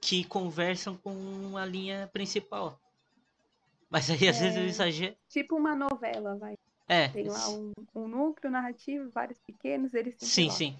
[0.00, 2.80] que conversam com a linha principal.
[3.88, 5.16] Mas aí às é, vezes eu exagero.
[5.28, 6.56] Tipo uma novela, vai.
[6.88, 7.08] É.
[7.08, 10.76] Tem lá um, um núcleo narrativo, vários pequenos, eles Sim, sim.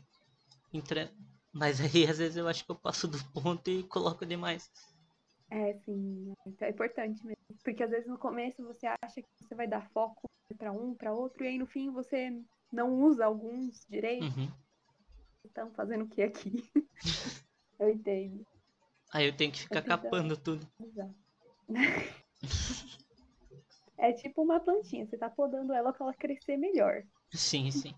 [0.72, 1.10] Entre...
[1.52, 4.70] Mas aí às vezes eu acho que eu passo do ponto e coloco demais.
[5.50, 6.32] É, sim.
[6.60, 7.42] É importante mesmo.
[7.62, 11.12] Porque às vezes no começo você acha que você vai dar foco para um, para
[11.12, 12.30] outro, e aí no fim você
[12.72, 14.34] não usa alguns direitos.
[14.34, 14.48] Uhum.
[15.44, 16.64] Estão fazendo o que aqui?
[17.78, 18.46] eu entendo.
[19.12, 20.66] Aí eu tenho que ficar capando tudo.
[20.80, 21.14] Exato.
[23.98, 27.02] é tipo uma plantinha, você tá podando ela para ela crescer melhor.
[27.30, 27.94] Sim, sim.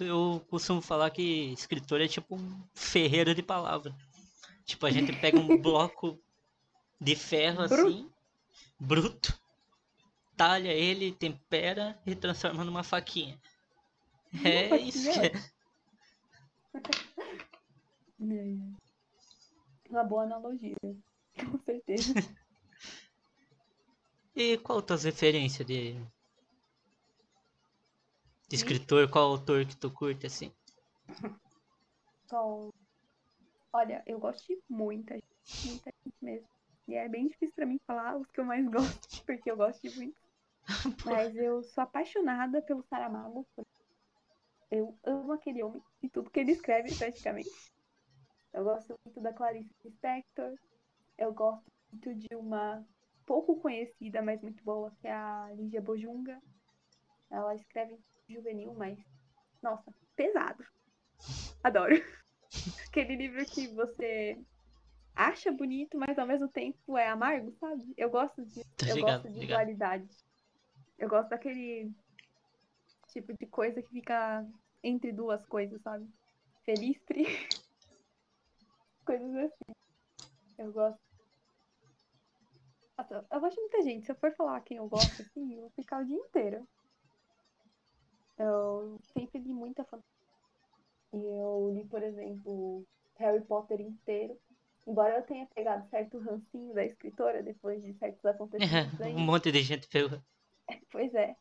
[0.00, 3.94] Eu costumo falar que escritor é tipo um ferreiro de palavra.
[4.64, 6.18] Tipo, a gente pega um bloco
[7.00, 8.10] de ferro assim,
[8.78, 9.38] bruto,
[10.36, 13.40] talha ele, tempera e transforma numa faquinha.
[14.44, 15.32] É isso que é.
[19.88, 22.14] Uma boa analogia, com certeza.
[24.36, 26.00] e qual tuas referências de...
[28.50, 29.08] de escritor?
[29.08, 30.52] Qual autor que tu curte assim?
[33.72, 36.48] Olha, eu gosto de muita gente, muita gente mesmo.
[36.88, 39.80] E é bem difícil pra mim falar os que eu mais gosto, porque eu gosto
[39.88, 40.20] de muito.
[41.06, 43.46] Mas eu sou apaixonada pelo Saramago.
[44.68, 47.72] Eu amo aquele homem e tudo que ele escreve, praticamente.
[48.52, 50.56] Eu gosto muito da Clarice Lispector.
[51.16, 52.84] Eu gosto muito de uma
[53.24, 56.42] pouco conhecida, mas muito boa, que é a Lígia Bojunga.
[57.30, 57.96] Ela escreve
[58.32, 58.98] juvenil, mas,
[59.62, 60.64] nossa, pesado.
[61.62, 61.94] Adoro.
[62.88, 64.38] Aquele livro que você
[65.14, 67.92] acha bonito, mas ao mesmo tempo é amargo, sabe?
[67.96, 70.08] Eu gosto de, eu ligado, gosto de dualidade.
[70.98, 71.90] Eu gosto daquele
[73.08, 74.46] tipo de coisa que fica
[74.82, 76.08] entre duas coisas, sabe?
[76.64, 77.60] Feliz, triste.
[79.04, 79.74] Coisas assim.
[80.58, 81.00] Eu gosto.
[82.96, 84.06] Nossa, eu gosto de muita gente.
[84.06, 86.68] Se eu for falar quem eu gosto, assim, eu vou ficar o dia inteiro.
[88.40, 90.08] Eu sempre li muita fantasia.
[91.12, 92.86] Eu li, por exemplo,
[93.16, 94.34] Harry Potter inteiro.
[94.86, 99.62] Embora eu tenha pegado certo rancinho da escritora depois de certos acontecimentos um monte de
[99.62, 100.18] gente pegou.
[100.90, 101.36] Pois é.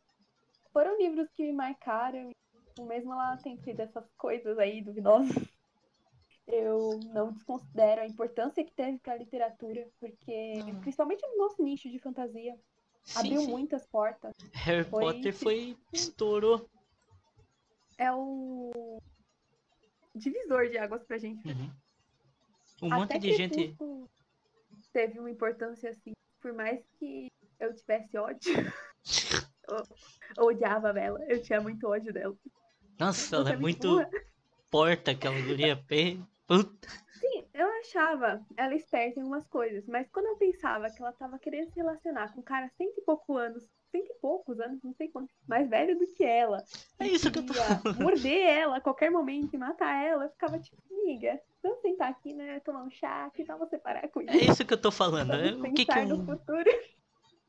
[0.74, 2.32] Foram livros que me marcaram.
[2.80, 5.30] Mesmo ela tem feito essas coisas aí duvidosas,
[6.48, 10.80] eu não desconsidero a importância que teve para a literatura, porque, ah.
[10.80, 12.58] principalmente no nosso nicho de fantasia,
[13.04, 13.48] sim, abriu sim.
[13.50, 14.34] muitas portas.
[14.54, 15.02] Harry foi...
[15.02, 15.78] Potter foi.
[15.92, 16.68] estourou.
[18.00, 18.98] É o
[20.16, 21.46] divisor de águas pra gente.
[21.46, 21.70] Uhum.
[22.84, 23.76] Um monte Até de gente.
[24.94, 27.28] Teve uma importância assim, por mais que
[27.60, 28.54] eu tivesse ódio.
[29.68, 29.84] eu,
[30.38, 32.36] eu odiava ela, eu tinha muito ódio dela.
[32.98, 34.00] Nossa, ela é muito
[34.72, 36.26] porta aquela guria bem.
[36.48, 36.88] Puta.
[37.20, 41.38] Sim, eu achava ela esperta em algumas coisas, mas quando eu pensava que ela tava
[41.38, 44.94] querendo se relacionar com um cara cento e poucos anos, cento e poucos anos, não
[44.94, 46.64] sei quanto, mais velho do que ela.
[47.00, 48.00] É isso que eu tô falando.
[48.00, 52.34] Morder ela a qualquer momento e matar ela, eu ficava tipo, amiga, vamos sentar aqui,
[52.34, 52.60] né?
[52.62, 54.32] Tomar um chá, que tal você parar com isso?
[54.32, 55.30] É isso que eu tô falando.
[55.30, 56.40] Vamos o que que um...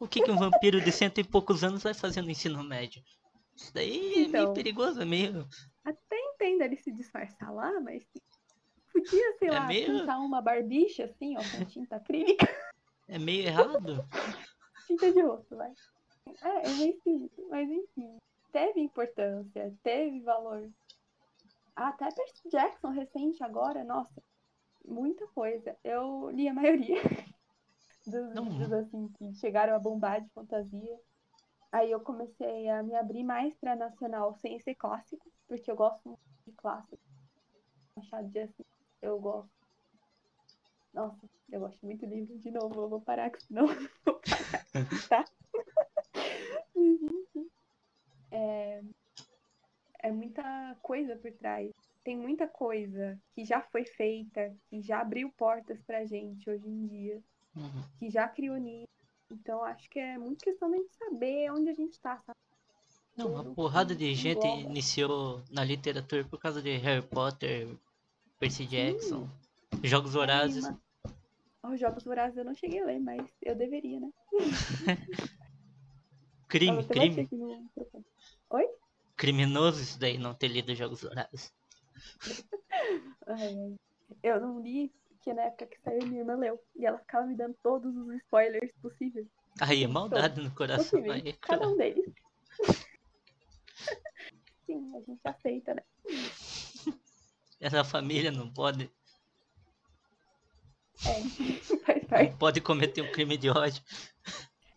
[0.01, 3.03] O que, que um vampiro de cento e poucos anos vai fazer no ensino médio?
[3.55, 4.55] Isso daí então, é meio então.
[4.55, 5.47] perigoso, é meio.
[5.85, 8.03] Até entendo ele se disfarçar lá, mas
[8.91, 9.87] podia, sei é lá, meio...
[9.87, 12.49] pintar uma barbicha assim, ó, com tinta acrílica.
[13.07, 14.03] É meio errado.
[14.87, 15.71] tinta de rosto, vai.
[16.27, 18.19] É, é meio esquisito, mas enfim.
[18.53, 20.69] Teve importância, teve valor.
[21.77, 24.23] Ah, até Percy Jackson recente agora, nossa,
[24.85, 25.77] muita coisa.
[25.85, 27.01] Eu li a maioria
[28.07, 31.01] dos livros assim que chegaram a bombar de fantasia.
[31.73, 36.09] Aí eu comecei a me abrir mais para nacional sem ser clássico, porque eu gosto
[36.09, 37.01] muito de clássico.
[37.97, 38.67] Machado de Assis,
[39.01, 39.51] eu gosto.
[40.93, 41.21] Nossa,
[41.53, 42.39] eu gosto muito de livro.
[42.39, 45.25] De novo, eu vou parar, senão eu vou parar, tá?
[48.31, 48.83] é,
[50.03, 51.71] é muita coisa por trás.
[52.03, 56.87] Tem muita coisa que já foi feita, que já abriu portas pra gente hoje em
[56.87, 57.23] dia,
[57.55, 57.83] uhum.
[57.99, 58.89] que já criou nisso.
[59.31, 62.39] Então acho que é muito questão da gente saber onde a gente tá, sabe?
[63.17, 67.69] Não, uma porrada de gente iniciou na literatura por causa de Harry Potter,
[68.39, 69.29] Percy Jackson,
[69.75, 69.81] Sim.
[69.85, 70.65] Jogos Vorazes.
[71.63, 74.11] Os Jogos Vorazes eu não cheguei a ler, mas eu deveria, né?
[76.51, 77.29] crime, crime.
[78.51, 78.69] Oi?
[79.17, 81.53] Criminoso isso daí, não ter lido Jogos Vorazes.
[84.23, 86.61] eu não li, porque na época que saiu minha irmã leu.
[86.75, 89.27] E ela ficava me dando todos os spoilers possíveis.
[89.61, 90.51] Aí é maldade todos.
[90.51, 91.11] no coração.
[91.11, 92.11] Aí, cada um deles.
[94.67, 95.83] Sim, a gente aceita, né?
[97.61, 98.91] Essa família não pode.
[101.07, 101.23] É,
[101.85, 102.31] faz parte.
[102.31, 103.83] Não pode cometer um crime de ódio.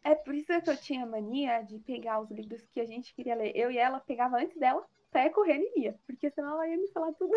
[0.04, 3.36] É por isso que eu tinha mania de pegar os livros que a gente queria
[3.36, 3.56] ler.
[3.56, 6.00] Eu e ela pegava antes dela, saia correndo e lia.
[6.06, 7.32] Porque senão ela ia me falar tudo.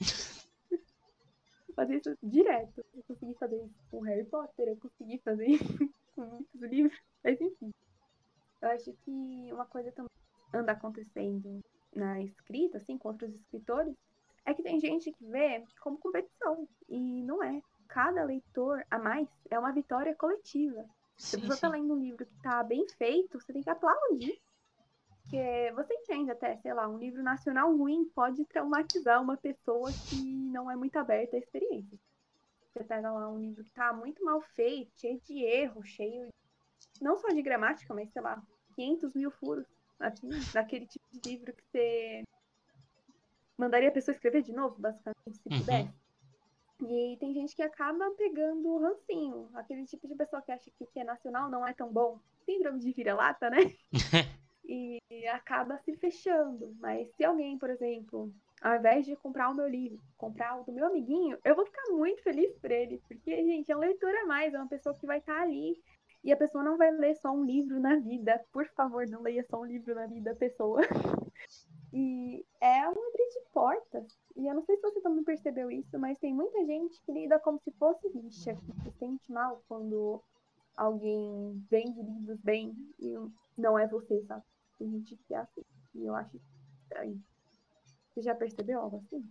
[1.74, 2.84] fazer isso direto.
[2.94, 6.98] Eu consegui fazer isso com Harry Potter, eu consegui fazer isso com muitos livros.
[7.24, 7.72] Mas enfim.
[8.60, 10.10] Eu acho que uma coisa também
[10.52, 11.60] anda acontecendo
[11.94, 13.94] na escrita, assim, com outros escritores,
[14.44, 16.68] é que tem gente que vê como competição.
[16.88, 17.62] E não é.
[17.88, 20.84] Cada leitor a mais é uma vitória coletiva.
[21.22, 24.40] Se a pessoa tá lendo um livro que tá bem feito, você tem que aplaudir.
[25.22, 30.16] Porque você entende até, sei lá, um livro nacional ruim pode traumatizar uma pessoa que
[30.16, 31.96] não é muito aberta à experiência.
[32.72, 36.28] Você pega lá um livro que tá muito mal feito, cheio de erro, cheio
[37.00, 38.42] não só de gramática, mas sei lá,
[38.74, 39.66] 500 mil furos,
[40.00, 42.22] assim, daquele tipo de livro que você
[43.56, 45.58] mandaria a pessoa escrever de novo, basicamente, se Uhum.
[45.58, 45.99] pudesse.
[46.82, 50.84] E tem gente que acaba pegando o rancinho, aquele tipo de pessoa que acha que
[50.84, 52.18] o que é nacional não é tão bom.
[52.44, 53.58] Síndrome de vira-lata, né?
[54.64, 56.74] e acaba se fechando.
[56.78, 60.72] Mas se alguém, por exemplo, ao invés de comprar o meu livro, comprar o do
[60.72, 63.02] meu amiguinho, eu vou ficar muito feliz por ele.
[63.08, 65.82] Porque, gente, é uma leitura a mais, é uma pessoa que vai estar ali.
[66.22, 68.44] E a pessoa não vai ler só um livro na vida.
[68.52, 70.80] Por favor, não leia só um livro na vida, pessoa.
[71.92, 74.06] E é um abrir de portas.
[74.36, 77.38] E eu não sei se você também percebeu isso, mas tem muita gente que lida
[77.40, 80.22] como se fosse rixa, que se sente mal quando
[80.76, 83.14] alguém vende livros bem e
[83.58, 84.42] não é você, sabe?
[84.78, 85.62] Tem gente que é assim.
[85.94, 86.40] E eu acho
[86.82, 87.20] estranho.
[88.14, 89.28] Você já percebeu algo assim?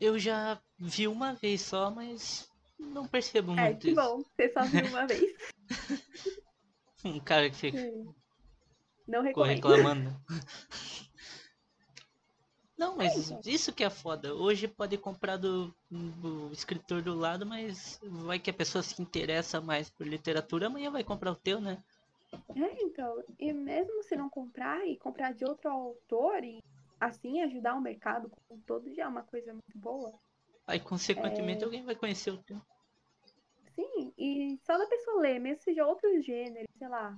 [0.00, 4.00] Eu já vi uma vez só, mas não percebo É, muito que isso.
[4.00, 4.22] bom.
[4.36, 5.36] Você só viu uma vez.
[7.04, 7.78] Um cara que fica
[9.06, 9.56] Não recomendo.
[9.56, 10.10] reclamando.
[12.76, 13.40] Não, É, mas então.
[13.46, 14.34] isso que é foda.
[14.34, 19.60] Hoje pode comprar do, do escritor do lado, mas vai que a pessoa se interessa
[19.60, 21.82] mais por literatura, amanhã vai comprar o teu, né?
[22.54, 26.62] É, então, e mesmo se não comprar e comprar de outro autor e
[27.00, 30.12] assim ajudar o mercado como um todo já é uma coisa muito boa.
[30.66, 31.64] Aí, consequentemente, É.
[31.64, 32.60] alguém vai conhecer o teu.
[33.74, 37.16] Sim, e só da pessoa ler, mesmo seja outros gêneros, sei lá,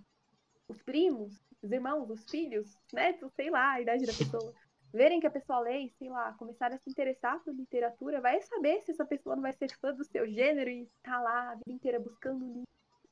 [0.69, 4.53] os primos, os irmãos, os filhos, netos, sei lá, a idade da pessoa,
[4.93, 8.41] verem que a pessoa lê e, sei lá, começarem a se interessar por literatura, vai
[8.43, 11.55] saber se essa pessoa não vai ser fã do seu gênero e tá lá a
[11.55, 12.69] vida inteira buscando um livro,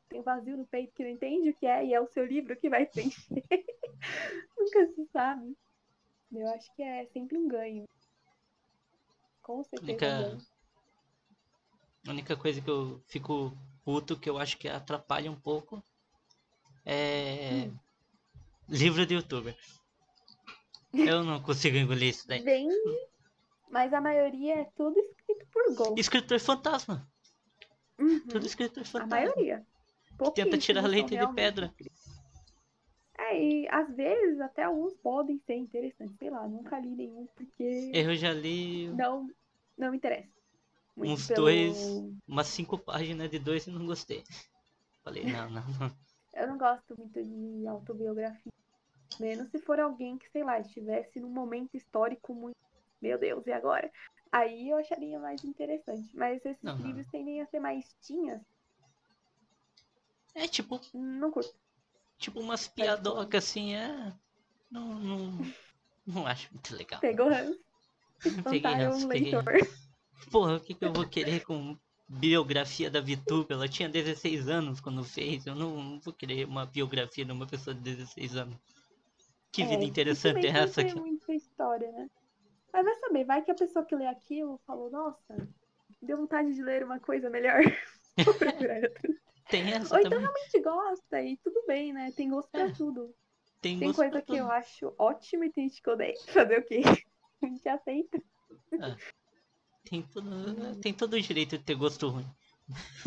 [0.09, 2.25] tem um vazio no peito que não entende o que é e é o seu
[2.25, 3.45] livro que vai preencher.
[4.59, 5.57] Nunca se sabe.
[6.33, 7.85] Eu acho que é sempre um ganho.
[9.43, 10.39] Com certeza um Única,
[12.07, 15.83] a única coisa que eu fico puto, que eu acho que atrapalha um pouco,
[16.85, 17.77] é Hum.
[18.69, 19.57] livro de youtuber.
[20.99, 22.43] Eu não consigo engolir isso daí.
[22.43, 22.69] Vem,
[23.71, 25.95] mas a maioria é tudo escrito por Gol.
[25.99, 27.07] Escritor fantasma.
[27.99, 28.21] Uhum.
[28.29, 29.17] Tudo escritor A fantasma.
[29.17, 29.57] maioria.
[29.59, 31.75] Tenta Pouquíssimos tirar leite de pedra.
[33.19, 36.17] É, e às vezes até alguns podem ser interessantes.
[36.19, 39.29] Sei lá, nunca li nenhum porque Eu já li não,
[39.77, 40.29] não me interessa.
[40.95, 41.77] Muito uns pelo- dois,
[42.27, 44.23] umas cinco páginas de dois e não gostei.
[45.03, 45.97] Falei, não, não, não.
[46.35, 48.53] Eu não gosto muito de autobiografia.
[49.21, 52.57] Menos se for alguém que, sei lá, estivesse num momento histórico muito.
[53.01, 53.91] Meu Deus, e agora?
[54.33, 56.11] Aí eu acharia mais interessante.
[56.15, 56.87] Mas esses Não, não.
[56.87, 58.41] livros tendem a ser mais tinhas.
[60.35, 61.55] É tipo, Não curto.
[62.19, 64.13] tipo umas piadocas assim, é.
[64.71, 65.47] Não, não,
[66.07, 67.01] não acho muito legal.
[67.01, 67.59] Pegou ranço.
[68.51, 69.33] Peguei ranço, um peguei.
[70.31, 73.53] Porra, o que, que eu vou querer com biografia da VTube?
[73.53, 75.47] Ela tinha 16 anos quando fez.
[75.47, 78.57] Eu não, não vou querer uma biografia de uma pessoa de 16 anos.
[79.57, 80.95] Que vida É, interessante é essa aqui?
[81.01, 82.11] muita história, né?
[82.73, 85.49] Mas vai saber, vai que a pessoa que lê aquilo falou, nossa,
[86.03, 87.61] deu vontade de ler uma coisa melhor.
[88.25, 89.15] Vou procurar outra.
[89.49, 90.21] Tem essa Ou então também.
[90.21, 92.13] realmente gosta e tudo bem, né?
[92.13, 93.15] Tem gosto pra É, tudo.
[93.61, 94.51] Tem, Tem coisa que eu tudo.
[94.51, 96.15] acho ótima e tem gente que odeia.
[96.29, 96.83] Fazer o quê?
[97.43, 98.23] A gente aceita.
[99.85, 102.27] Tem todo, tem todo o direito de ter gosto ruim.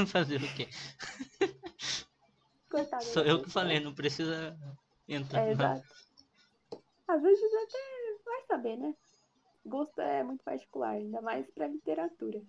[0.08, 0.70] Fazer o quê?
[2.70, 3.04] Coitado.
[3.04, 4.58] Sou eu que falei, não precisa
[5.08, 5.48] entrar.
[5.48, 5.88] É, exato.
[7.10, 8.94] Às vezes até vai saber, né?
[9.66, 12.40] Gosto é muito particular, ainda mais pra literatura.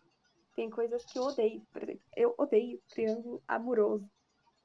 [0.55, 4.07] Tem coisas que eu odeio, por exemplo, eu odeio triângulo amoroso,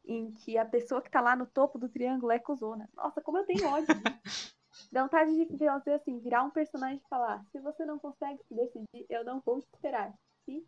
[0.06, 2.90] em que a pessoa que tá lá no topo do triângulo é cuzona.
[2.94, 3.88] Nossa, como eu tenho ódio.
[4.92, 8.54] Dá vontade de fazer assim, virar um personagem e falar, se você não consegue se
[8.54, 10.14] decidir, eu não vou te esperar.
[10.46, 10.62] E,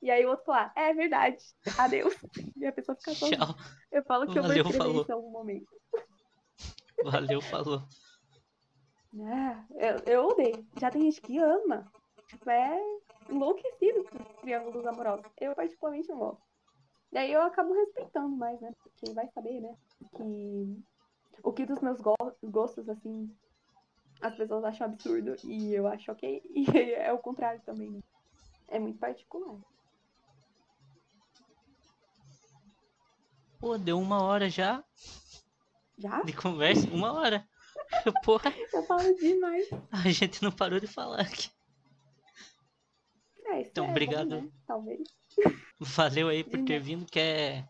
[0.00, 1.42] e aí o outro falar, é verdade,
[1.76, 2.14] adeus.
[2.56, 3.12] E a pessoa fica.
[3.12, 3.54] Tchau.
[3.90, 5.66] Eu falo que eu vou escrever isso em algum momento.
[7.04, 7.82] Valeu, falou.
[9.18, 10.66] Ah, eu, eu odeio.
[10.78, 11.90] Já tem gente que ama.
[12.26, 12.78] Tipo, é
[13.30, 15.26] enlouquecido por triângulos amorosos.
[15.40, 16.42] Eu particularmente não gosto.
[17.12, 18.72] Daí eu acabo respeitando mais, né?
[18.82, 19.74] Porque vai saber, né?
[20.16, 20.84] Que
[21.42, 23.30] o que dos meus go- gostos, assim,
[24.22, 26.42] as pessoas acham absurdo e eu acho ok.
[26.54, 28.00] E é o contrário também, né?
[28.68, 29.58] É muito particular.
[33.60, 34.82] Pô, deu uma hora já
[35.98, 36.22] Já?
[36.22, 36.88] de conversa.
[36.90, 37.48] Uma hora.
[38.24, 39.68] Porra, Eu falo demais.
[39.92, 41.50] a gente não parou de falar aqui.
[43.46, 44.42] É, Então, é obrigado.
[44.42, 44.50] né?
[44.66, 45.02] Talvez.
[45.78, 47.06] Valeu aí por ter vindo.
[47.06, 47.68] Quer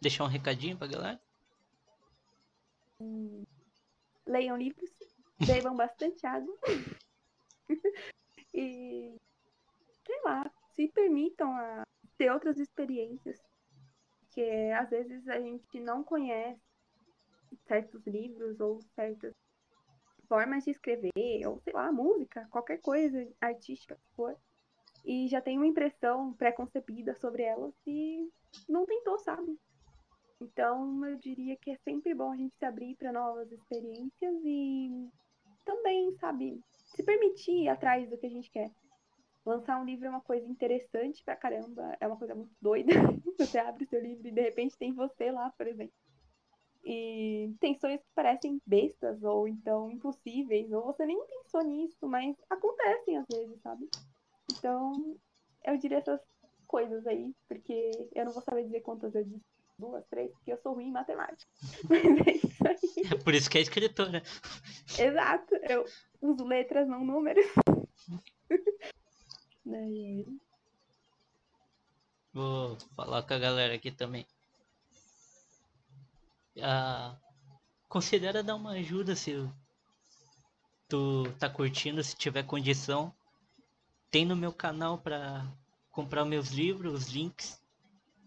[0.00, 1.20] deixar um recadinho pra galera?
[4.26, 4.90] leiam livros,
[5.46, 6.56] bebam bastante água.
[8.54, 9.14] e,
[10.06, 11.82] sei lá, se permitam a
[12.16, 13.38] ter outras experiências.
[14.30, 16.60] Que às vezes a gente não conhece
[17.66, 19.32] certos livros ou certas
[20.28, 24.36] formas de escrever, ou sei lá, música, qualquer coisa artística for.
[25.04, 28.28] E já tem uma impressão pré-concebida sobre elas e
[28.68, 29.56] não tentou, sabe?
[30.40, 35.08] Então, eu diria que é sempre bom a gente se abrir para novas experiências e
[35.64, 38.70] também, sabe, se permitir ir atrás do que a gente quer.
[39.44, 42.92] Lançar um livro é uma coisa interessante pra caramba, é uma coisa muito doida.
[43.38, 45.94] você abre o seu livro e de repente tem você lá, por exemplo.
[46.88, 52.36] E tem sonhos que parecem bestas ou então impossíveis, ou você nem pensou nisso, mas
[52.48, 53.88] acontecem às vezes, sabe?
[54.52, 55.16] Então,
[55.64, 56.20] eu diria essas
[56.64, 59.44] coisas aí, porque eu não vou saber dizer quantas eu disse
[59.76, 61.50] duas, três, porque eu sou ruim em matemática.
[61.90, 62.78] Mas é isso aí.
[63.12, 64.22] É por isso que é escritora.
[64.96, 65.84] Exato, eu
[66.22, 67.44] uso letras, não números.
[72.32, 74.24] Vou falar com a galera aqui também.
[77.88, 79.48] Considera dar uma ajuda se
[80.88, 83.14] tu tá curtindo, se tiver condição.
[84.10, 85.46] Tem no meu canal para
[85.90, 87.60] comprar meus livros, os links.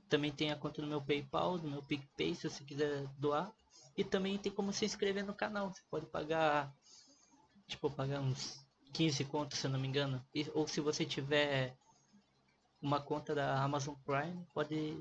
[0.09, 3.51] Também tem a conta no meu PayPal, no meu PicPay, se você quiser doar.
[3.95, 5.71] E também tem como se inscrever no canal.
[5.71, 6.73] Você pode pagar,
[7.67, 10.25] tipo, pagar uns 15 contos, se eu não me engano.
[10.33, 11.75] E, ou se você tiver
[12.81, 14.97] uma conta da Amazon Prime, pode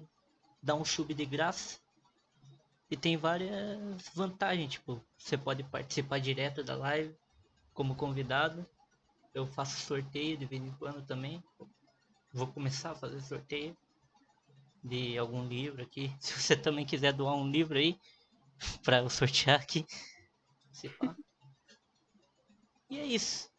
[0.62, 1.78] dar um sub de graça.
[2.90, 7.14] E tem várias vantagens, tipo, você pode participar direto da live
[7.74, 8.66] como convidado.
[9.34, 11.42] Eu faço sorteio de vez em quando também.
[12.32, 13.76] Vou começar a fazer sorteio
[14.82, 16.10] de algum livro aqui.
[16.18, 17.98] Se você também quiser doar um livro aí
[18.82, 19.84] para eu sortear aqui.
[22.90, 23.50] E é isso.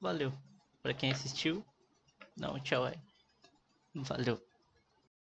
[0.00, 0.32] Valeu.
[0.80, 1.64] Para quem assistiu.
[2.36, 2.98] Não, tchau aí.
[3.94, 4.49] Valeu.